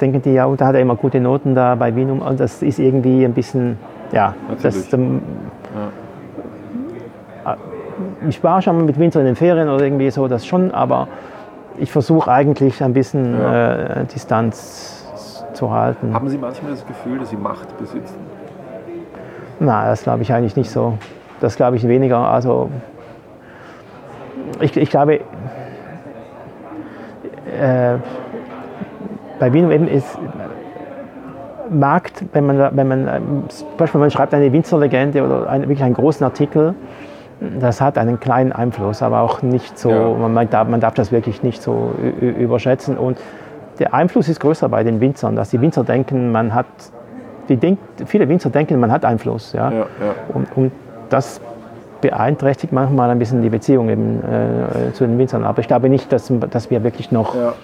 denken 0.00 0.22
die, 0.22 0.32
ja, 0.32 0.46
und 0.46 0.60
da 0.60 0.66
hat 0.68 0.74
er 0.74 0.80
immer 0.80 0.96
gute 0.96 1.20
Noten 1.20 1.54
da 1.54 1.74
bei 1.74 1.94
Vinum 1.94 2.20
und 2.20 2.40
das 2.40 2.62
ist 2.62 2.78
irgendwie 2.78 3.22
ein 3.24 3.34
bisschen, 3.34 3.76
ja, 4.12 4.34
das, 4.62 4.90
Natürlich. 4.90 4.92
ähm, 4.94 5.20
ich 8.28 8.42
war 8.42 8.62
schon 8.62 8.76
mal 8.76 8.84
mit 8.84 8.98
Winzer 8.98 9.20
in 9.20 9.26
den 9.26 9.36
Ferien 9.36 9.68
oder 9.68 9.84
irgendwie 9.84 10.10
so, 10.10 10.26
das 10.28 10.46
schon, 10.46 10.70
aber 10.72 11.08
ich 11.78 11.92
versuche 11.92 12.30
eigentlich 12.30 12.82
ein 12.82 12.92
bisschen 12.94 13.38
Ja. 13.38 13.74
äh, 13.74 14.04
Distanz 14.06 14.95
zu 15.56 15.70
halten. 15.72 16.14
Haben 16.14 16.28
Sie 16.28 16.38
manchmal 16.38 16.70
das 16.72 16.86
Gefühl, 16.86 17.18
dass 17.18 17.30
Sie 17.30 17.36
Macht 17.36 17.76
besitzen? 17.78 18.16
Na, 19.58 19.86
das 19.86 20.02
glaube 20.02 20.22
ich 20.22 20.32
eigentlich 20.32 20.56
nicht 20.56 20.70
so. 20.70 20.98
Das 21.40 21.56
glaube 21.56 21.76
ich 21.76 21.88
weniger. 21.88 22.18
Also 22.18 22.70
ich, 24.60 24.76
ich 24.76 24.90
glaube, 24.90 25.20
äh, 27.60 27.94
bei 29.38 29.52
Wien 29.52 29.70
eben 29.70 29.88
ist 29.88 30.18
Markt, 31.68 32.24
wenn 32.32 32.46
man, 32.46 32.76
wenn 32.76 32.88
man, 32.88 33.08
ähm, 33.08 33.44
zum 33.48 33.66
Beispiel 33.76 34.00
man 34.00 34.10
schreibt 34.10 34.32
eine 34.34 34.52
Winzerlegende 34.52 35.24
oder 35.24 35.48
einen, 35.48 35.64
wirklich 35.64 35.82
einen 35.82 35.94
großen 35.94 36.24
Artikel, 36.24 36.74
das 37.60 37.80
hat 37.80 37.98
einen 37.98 38.18
kleinen 38.20 38.52
Einfluss, 38.52 39.02
aber 39.02 39.20
auch 39.20 39.42
nicht 39.42 39.78
so, 39.78 39.90
Ja. 39.90 40.28
man, 40.28 40.48
darf, 40.48 40.68
man 40.68 40.80
darf 40.80 40.94
das 40.94 41.12
wirklich 41.12 41.42
nicht 41.42 41.60
so 41.60 41.90
überschätzen. 42.20 42.96
Und 42.96 43.18
der 43.78 43.94
Einfluss 43.94 44.28
ist 44.28 44.40
größer 44.40 44.68
bei 44.68 44.82
den 44.84 45.00
Winzern, 45.00 45.36
dass 45.36 45.50
die 45.50 45.60
Winzer 45.60 45.84
denken, 45.84 46.32
man 46.32 46.54
hat, 46.54 46.66
die 47.48 47.56
denk, 47.56 47.78
viele 48.06 48.28
Winzer 48.28 48.50
denken, 48.50 48.80
man 48.80 48.90
hat 48.90 49.04
Einfluss. 49.04 49.52
Ja? 49.52 49.70
Ja, 49.70 49.78
ja. 49.78 49.86
Und, 50.32 50.48
und 50.56 50.72
das 51.10 51.40
beeinträchtigt 52.00 52.72
manchmal 52.72 53.10
ein 53.10 53.18
bisschen 53.18 53.42
die 53.42 53.48
Beziehung 53.48 53.88
eben, 53.88 54.22
äh, 54.22 54.92
zu 54.92 55.06
den 55.06 55.18
Winzern. 55.18 55.44
Aber 55.44 55.60
ich 55.60 55.68
glaube 55.68 55.88
nicht, 55.88 56.12
dass, 56.12 56.32
dass 56.50 56.70
wir 56.70 56.84
wirklich 56.84 57.10
noch, 57.10 57.34
ja. 57.34 57.54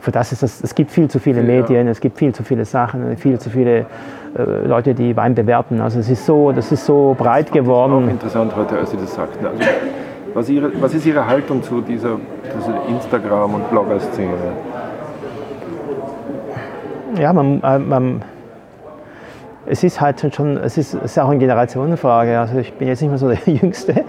für 0.00 0.10
das 0.10 0.32
ist 0.32 0.42
das, 0.42 0.62
es 0.62 0.74
gibt 0.74 0.90
viel 0.90 1.08
zu 1.08 1.18
viele. 1.18 1.42
Medien, 1.42 1.88
es 1.88 2.00
gibt 2.00 2.18
viel 2.18 2.34
zu 2.34 2.42
viele 2.42 2.64
Sachen, 2.64 3.16
viel 3.16 3.38
zu 3.38 3.50
viele 3.50 3.86
äh, 4.36 4.66
Leute, 4.66 4.94
die 4.94 5.16
Wein 5.16 5.34
bewerten. 5.34 5.80
Also 5.80 6.00
es 6.00 6.10
ist 6.10 6.26
so, 6.26 6.52
das 6.52 6.72
ist 6.72 6.84
so 6.84 7.14
breit 7.18 7.52
geworden. 7.52 8.08
interessant 8.08 8.54
heute, 8.56 8.78
als 8.78 8.90
Sie 8.90 8.96
das 8.96 9.14
sagten. 9.14 9.46
Also, 9.46 9.60
was, 10.34 10.48
ihre, 10.48 10.70
was 10.82 10.92
ist 10.94 11.06
Ihre 11.06 11.26
Haltung 11.26 11.62
zu 11.62 11.80
dieser, 11.80 12.18
dieser 12.44 12.88
Instagram- 12.88 13.54
und 13.54 13.70
Blogger-Szene? 13.70 14.32
Ja, 17.18 17.32
man, 17.32 17.62
äh, 17.62 17.78
man, 17.78 18.22
es 19.66 19.82
ist 19.84 20.00
halt 20.00 20.34
schon, 20.34 20.56
es 20.56 20.76
ist, 20.76 20.94
es 20.94 21.12
ist 21.12 21.18
auch 21.18 21.28
eine 21.28 21.38
Generationenfrage. 21.38 22.38
Also 22.38 22.58
ich 22.58 22.72
bin 22.74 22.88
jetzt 22.88 23.00
nicht 23.00 23.10
mehr 23.10 23.18
so 23.18 23.28
der 23.46 23.54
Jüngste. 23.54 24.04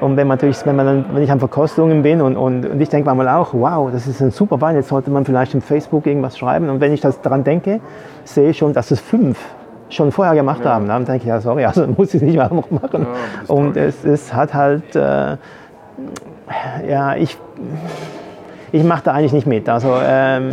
Und 0.00 0.16
wenn 0.16 0.26
man 0.26 0.38
natürlich, 0.38 0.64
wenn 0.64 0.76
man 0.76 0.86
dann, 0.86 1.04
wenn 1.12 1.22
ich 1.22 1.30
an 1.30 1.38
Verkostungen 1.38 2.02
bin 2.02 2.20
und, 2.20 2.36
und, 2.36 2.66
und 2.66 2.80
ich 2.80 2.88
denke 2.88 3.06
manchmal 3.06 3.28
auch, 3.28 3.52
wow, 3.52 3.90
das 3.90 4.06
ist 4.06 4.20
ein 4.20 4.30
super 4.30 4.60
Wein, 4.60 4.76
jetzt 4.76 4.88
sollte 4.88 5.10
man 5.10 5.24
vielleicht 5.24 5.54
im 5.54 5.60
Facebook 5.60 6.06
irgendwas 6.06 6.38
schreiben. 6.38 6.68
Und 6.70 6.80
wenn 6.80 6.92
ich 6.92 7.00
das 7.00 7.20
daran 7.20 7.44
denke, 7.44 7.80
sehe 8.24 8.50
ich 8.50 8.58
schon, 8.58 8.72
dass 8.72 8.90
es 8.90 9.00
fünf 9.00 9.38
schon 9.88 10.12
vorher 10.12 10.34
gemacht 10.34 10.64
haben. 10.64 10.86
Dann 10.86 11.04
denke 11.04 11.22
ich, 11.22 11.28
ja, 11.28 11.40
sorry, 11.40 11.64
also 11.64 11.86
muss 11.96 12.14
ich 12.14 12.22
nicht 12.22 12.36
mehr 12.36 12.48
noch 12.52 12.70
machen. 12.70 13.06
ist 13.42 13.50
und 13.50 13.76
es, 13.76 14.04
es 14.04 14.32
hat 14.32 14.54
halt, 14.54 14.94
äh, 14.94 15.36
ja, 16.88 17.16
ich, 17.16 17.36
ich 18.72 18.84
mache 18.84 19.02
da 19.04 19.12
eigentlich 19.12 19.32
nicht 19.32 19.46
mit. 19.46 19.68
Also 19.68 19.94
ähm, 20.02 20.52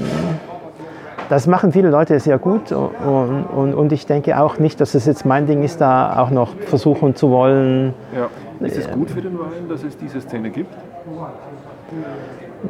das 1.30 1.48
machen 1.48 1.72
viele 1.72 1.90
Leute 1.90 2.20
sehr 2.20 2.38
gut 2.38 2.72
und, 2.72 3.44
und, 3.56 3.74
und 3.74 3.92
ich 3.92 4.06
denke 4.06 4.40
auch 4.40 4.60
nicht, 4.60 4.80
dass 4.80 4.96
es 4.96 5.06
jetzt 5.06 5.26
mein 5.26 5.46
Ding 5.46 5.63
ist, 5.63 5.82
da 5.82 6.20
auch 6.20 6.30
noch 6.30 6.56
versuchen 6.68 7.16
zu 7.16 7.32
wollen. 7.32 7.94
Ja. 8.16 8.66
Ist 8.66 8.78
es 8.78 8.92
gut 8.92 9.12
für 9.12 9.22
den 9.22 9.38
Wein, 9.38 9.70
dass 9.70 9.84
es 9.84 9.98
diese 9.98 10.22
Szene 10.22 10.50
gibt? 10.50 10.74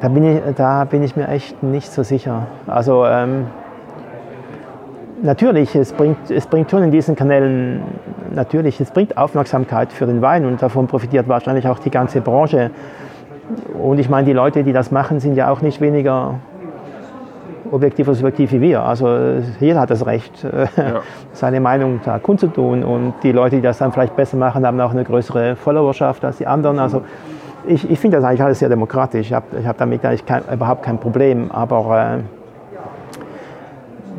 Da 0.02 0.10
bin 0.10 0.24
ich, 0.24 0.42
da 0.56 0.84
bin 0.84 1.04
ich 1.04 1.16
mir 1.16 1.28
echt 1.30 1.64
nicht 1.64 1.92
so 1.92 2.04
sicher. 2.04 2.48
Also 2.68 3.06
ähm, 3.06 3.48
natürlich, 5.22 5.76
es 5.76 5.94
bringt, 5.94 6.30
es 6.30 6.46
bringt 6.48 6.70
schon 6.70 6.84
in 6.84 6.92
diesen 6.92 7.16
Kanälen, 7.16 7.82
natürlich, 8.34 8.82
es 8.82 8.92
bringt 8.92 9.18
Aufmerksamkeit 9.18 9.94
für 9.94 10.06
den 10.06 10.22
Wein 10.22 10.46
und 10.46 10.62
davon 10.62 10.88
profitiert 10.88 11.28
wahrscheinlich 11.28 11.68
auch 11.68 11.80
die 11.80 11.92
ganze 11.92 12.22
Branche. 12.22 12.72
Und 13.82 14.00
ich 14.00 14.10
meine, 14.10 14.26
die 14.26 14.34
Leute, 14.34 14.64
die 14.64 14.74
das 14.74 14.92
machen, 14.92 15.20
sind 15.20 15.36
ja 15.36 15.50
auch 15.50 15.62
nicht 15.62 15.80
weniger 15.80 16.36
objektiv 17.72 18.08
oder 18.08 18.16
subjektiv 18.16 18.52
wie 18.52 18.62
wir. 18.62 18.84
Also 18.84 19.08
jeder 19.60 19.82
hat 19.82 19.90
das 19.90 20.06
Recht, 20.06 20.44
äh, 20.44 20.68
Ja. 20.78 21.02
seine 21.34 21.60
Meinung 21.60 22.00
da 22.04 22.20
kundzutun. 22.20 22.84
Und 22.84 23.14
die 23.24 23.32
Leute, 23.32 23.58
die 23.58 23.62
das 23.62 23.78
dann 23.78 23.92
vielleicht 23.92 24.16
besser 24.16 24.38
machen, 24.38 24.66
haben 24.66 24.80
auch 24.80 24.92
eine 24.92 25.04
größere 25.04 25.56
Followerschaft 25.56 26.24
als 26.26 26.38
die 26.38 26.48
anderen. 26.48 26.80
Also 26.80 27.04
ich, 27.68 27.90
ich 27.90 28.00
finde 28.00 28.18
das 28.18 28.26
eigentlich 28.26 28.42
alles 28.42 28.60
sehr 28.60 28.70
demokratisch. 28.70 29.28
Ich 29.28 29.34
habe 29.34 29.46
ich 29.60 29.68
hab 29.68 29.78
damit 29.78 30.06
eigentlich 30.06 30.26
kein, 30.26 30.44
überhaupt 30.52 30.84
kein 30.84 30.98
Problem. 31.00 31.52
Aber 31.52 32.22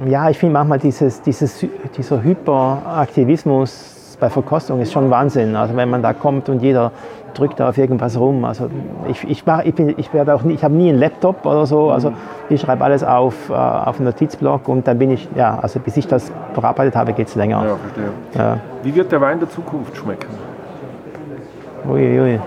äh, 0.05 0.11
ja, 0.11 0.31
ich 0.31 0.39
finde 0.39 0.53
manchmal 0.53 0.79
dieses, 0.79 1.23
dieses, 1.23 1.67
dieser 1.97 2.23
Hyperaktivismus 2.23 3.98
bei 4.21 4.29
Verkostung 4.31 4.81
ist 4.81 4.93
schon 4.93 5.11
Wahnsinn. 5.11 5.57
Also 5.57 5.77
wenn 5.77 5.89
man 5.91 6.03
da 6.03 6.13
kommt 6.13 6.49
und 6.49 6.61
jeder 6.63 6.93
drückt 7.35 7.61
da 7.61 7.69
auf 7.69 7.79
irgendwas 7.79 8.19
rum. 8.19 8.45
Also 8.45 8.69
ich, 9.09 9.29
ich, 9.29 9.47
mach, 9.47 9.65
ich, 9.65 9.75
bin, 9.75 9.95
ich, 9.97 10.13
werde 10.13 10.35
auch 10.35 10.43
nie, 10.43 10.55
ich 10.55 10.65
habe 10.65 10.75
nie 10.75 10.89
einen 10.89 10.99
Laptop 10.99 11.47
oder 11.47 11.67
so. 11.67 11.91
Also 11.91 12.13
ich 12.49 12.61
schreibe 12.61 12.85
alles 12.85 13.05
auf, 13.05 13.51
äh, 13.51 13.53
auf 13.53 13.97
einen 13.97 14.07
Notizblock 14.07 14.69
und 14.69 14.87
dann 14.89 14.99
bin 14.99 15.11
ich, 15.11 15.29
ja, 15.37 15.59
also 15.61 15.79
bis 15.81 15.97
ich 15.97 16.07
das 16.07 16.33
bearbeitet 16.55 16.97
habe, 16.97 17.13
geht 17.13 17.29
es 17.29 17.35
länger. 17.35 17.65
Ja, 17.65 17.77
verstehe. 17.77 18.11
Ja. 18.35 18.59
Wie 18.83 18.95
wird 18.95 19.13
der 19.13 19.21
Wein 19.21 19.39
der 19.39 19.49
Zukunft 19.49 19.97
schmecken? 19.97 20.29
Ui, 21.89 22.21
ui. 22.21 22.41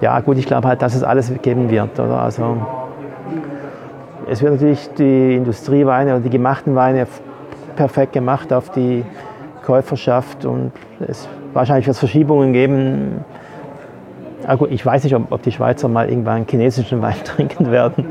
Ja, 0.00 0.20
gut, 0.20 0.36
ich 0.36 0.46
glaube 0.46 0.68
halt, 0.68 0.82
dass 0.82 0.94
es 0.94 1.02
alles 1.02 1.32
geben 1.42 1.70
wird. 1.70 1.98
Oder? 1.98 2.20
Also, 2.22 2.56
es 4.28 4.42
wird 4.42 4.52
natürlich 4.52 4.92
die 4.94 5.36
Industrieweine 5.36 6.12
oder 6.16 6.20
die 6.20 6.30
gemachten 6.30 6.74
Weine 6.74 7.06
perfekt 7.76 8.12
gemacht 8.12 8.52
auf 8.52 8.70
die 8.70 9.04
Käuferschaft 9.62 10.44
und 10.44 10.72
es 11.06 11.28
wahrscheinlich 11.52 11.86
wird 11.86 11.94
es 11.94 11.98
Verschiebungen 11.98 12.52
geben. 12.52 13.24
Ah, 14.46 14.56
ich 14.70 14.84
weiß 14.84 15.04
nicht, 15.04 15.14
ob, 15.14 15.30
ob 15.30 15.42
die 15.42 15.52
Schweizer 15.52 15.88
mal 15.88 16.08
irgendwann 16.08 16.46
chinesischen 16.48 17.00
Wein 17.02 17.14
trinken 17.24 17.70
werden. 17.70 18.06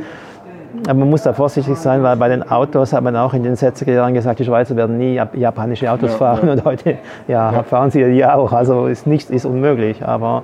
Aber 0.88 1.00
man 1.00 1.10
muss 1.10 1.24
da 1.24 1.34
vorsichtig 1.34 1.76
sein, 1.78 2.02
weil 2.02 2.16
bei 2.16 2.30
den 2.30 2.50
Autos 2.50 2.94
hat 2.94 3.04
man 3.04 3.16
auch 3.18 3.34
in 3.34 3.44
den 3.44 3.56
60er 3.56 3.92
Jahren 3.92 4.14
gesagt, 4.14 4.40
die 4.40 4.46
Schweizer 4.46 4.76
werden 4.78 4.98
nie 4.98 5.20
Jap- 5.20 5.36
japanische 5.38 5.92
Autos 5.92 6.12
Ja, 6.14 6.18
fahren 6.18 6.48
ja. 6.48 6.54
und 6.54 6.64
heute 6.66 6.98
ja, 7.28 7.64
fahren 7.64 7.92
sie 7.92 8.02
ja 8.02 8.36
auch. 8.36 8.54
Also 8.54 8.88
ist 8.88 9.06
nichts 9.06 9.30
ist 9.30 9.46
unmöglich. 9.46 10.04
Aber 10.06 10.44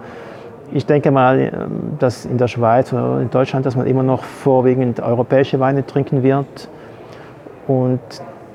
ich 0.74 0.86
denke 0.86 1.12
mal, 1.12 1.39
ähm, 1.39 1.93
dass 1.98 2.26
in 2.26 2.38
der 2.38 2.50
Schweiz 2.50 2.91
oder 2.91 3.22
in 3.22 3.30
Deutschland, 3.30 3.65
dass 3.65 3.78
man 3.78 3.88
immer 3.88 4.04
noch 4.04 4.24
vorwiegend 4.24 5.00
europäische 5.00 5.62
Weine 5.62 5.86
trinken 5.86 6.22
wird 6.24 6.67
und 7.67 8.00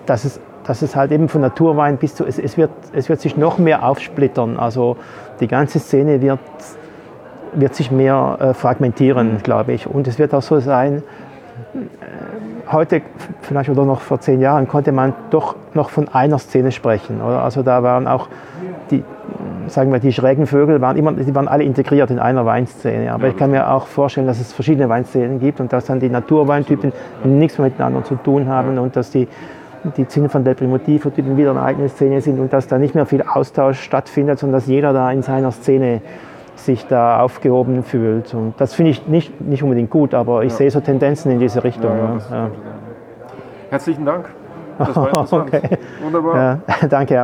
dass 0.04 0.24
es, 0.26 0.40
dass 0.66 0.82
es 0.82 0.94
halt 0.96 1.12
eben 1.12 1.28
von 1.28 1.40
Naturwein 1.40 1.96
bis 1.96 2.14
zu, 2.14 2.24
es, 2.24 2.38
es, 2.38 2.56
wird, 2.56 2.70
es 2.92 3.08
wird 3.08 3.20
sich 3.20 3.36
noch 3.36 3.58
mehr 3.58 3.86
aufsplittern. 3.86 4.58
Also 4.58 4.96
die 5.40 5.48
ganze 5.48 5.78
Szene 5.78 6.20
wird, 6.20 6.40
wird 7.54 7.74
sich 7.74 7.90
mehr 7.90 8.38
äh, 8.40 8.54
fragmentieren, 8.54 9.38
glaube 9.42 9.72
ich. 9.72 9.86
Und 9.86 10.06
es 10.06 10.18
wird 10.18 10.34
auch 10.34 10.42
so 10.42 10.60
sein, 10.60 11.02
äh, 11.74 12.72
heute, 12.72 13.02
vielleicht 13.40 13.70
oder 13.70 13.84
noch 13.84 14.00
vor 14.00 14.20
zehn 14.20 14.40
Jahren, 14.40 14.68
konnte 14.68 14.92
man 14.92 15.14
doch 15.30 15.56
noch 15.74 15.90
von 15.90 16.08
einer 16.08 16.38
Szene 16.38 16.72
sprechen. 16.72 17.20
Oder? 17.20 17.42
Also 17.42 17.62
da 17.62 17.82
waren 17.82 18.06
auch 18.06 18.28
die, 18.90 19.02
sagen 19.66 19.92
wir, 19.92 19.98
die 19.98 20.12
schrägen 20.12 20.46
Vögel, 20.46 20.80
waren 20.80 20.96
immer, 20.96 21.12
die 21.12 21.34
waren 21.34 21.48
alle 21.48 21.64
integriert 21.64 22.10
in 22.10 22.18
einer 22.18 22.46
Weinszene. 22.46 23.12
Aber 23.12 23.28
ich 23.28 23.36
kann 23.36 23.50
mir 23.50 23.70
auch 23.70 23.86
vorstellen, 23.86 24.26
dass 24.26 24.40
es 24.40 24.52
verschiedene 24.52 24.88
Weinszenen 24.88 25.40
gibt 25.40 25.60
und 25.60 25.72
dass 25.72 25.86
dann 25.86 25.98
die 25.98 26.08
Naturweintypen 26.08 26.92
nichts 27.24 27.58
mehr 27.58 27.68
miteinander 27.68 28.04
zu 28.04 28.14
tun 28.16 28.48
haben 28.48 28.78
und 28.78 28.96
dass 28.96 29.10
die 29.10 29.28
die 29.96 30.06
Zinfern 30.06 30.44
der 30.44 30.54
Primitivo-Typen 30.54 31.36
wieder 31.36 31.50
eine 31.50 31.62
eigene 31.62 31.88
Szene 31.88 32.20
sind 32.20 32.38
und 32.38 32.52
dass 32.52 32.66
da 32.68 32.78
nicht 32.78 32.94
mehr 32.94 33.06
viel 33.06 33.22
Austausch 33.22 33.80
stattfindet, 33.80 34.38
sondern 34.38 34.60
dass 34.60 34.66
jeder 34.66 34.92
da 34.92 35.10
in 35.10 35.22
seiner 35.22 35.50
Szene 35.50 36.00
sich 36.54 36.86
da 36.86 37.20
aufgehoben 37.20 37.82
fühlt. 37.82 38.34
Und 38.34 38.54
das 38.58 38.74
finde 38.74 38.92
ich 38.92 39.06
nicht, 39.08 39.40
nicht 39.40 39.62
unbedingt 39.62 39.90
gut, 39.90 40.14
aber 40.14 40.44
ich 40.44 40.52
sehe 40.52 40.70
so 40.70 40.80
Tendenzen 40.80 41.32
in 41.32 41.38
diese 41.38 41.64
Richtung. 41.64 41.90
Ja, 41.90 42.18
Ja, 42.30 42.36
ja. 42.36 42.50
Herzlichen 43.70 44.04
Dank. 44.04 44.28
Das 44.78 44.94
war 44.94 45.08
interessant. 45.08 45.54
Okay. 45.54 45.78
Wunderbar. 46.02 46.36
Ja, 46.36 46.58
danke. 46.88 47.20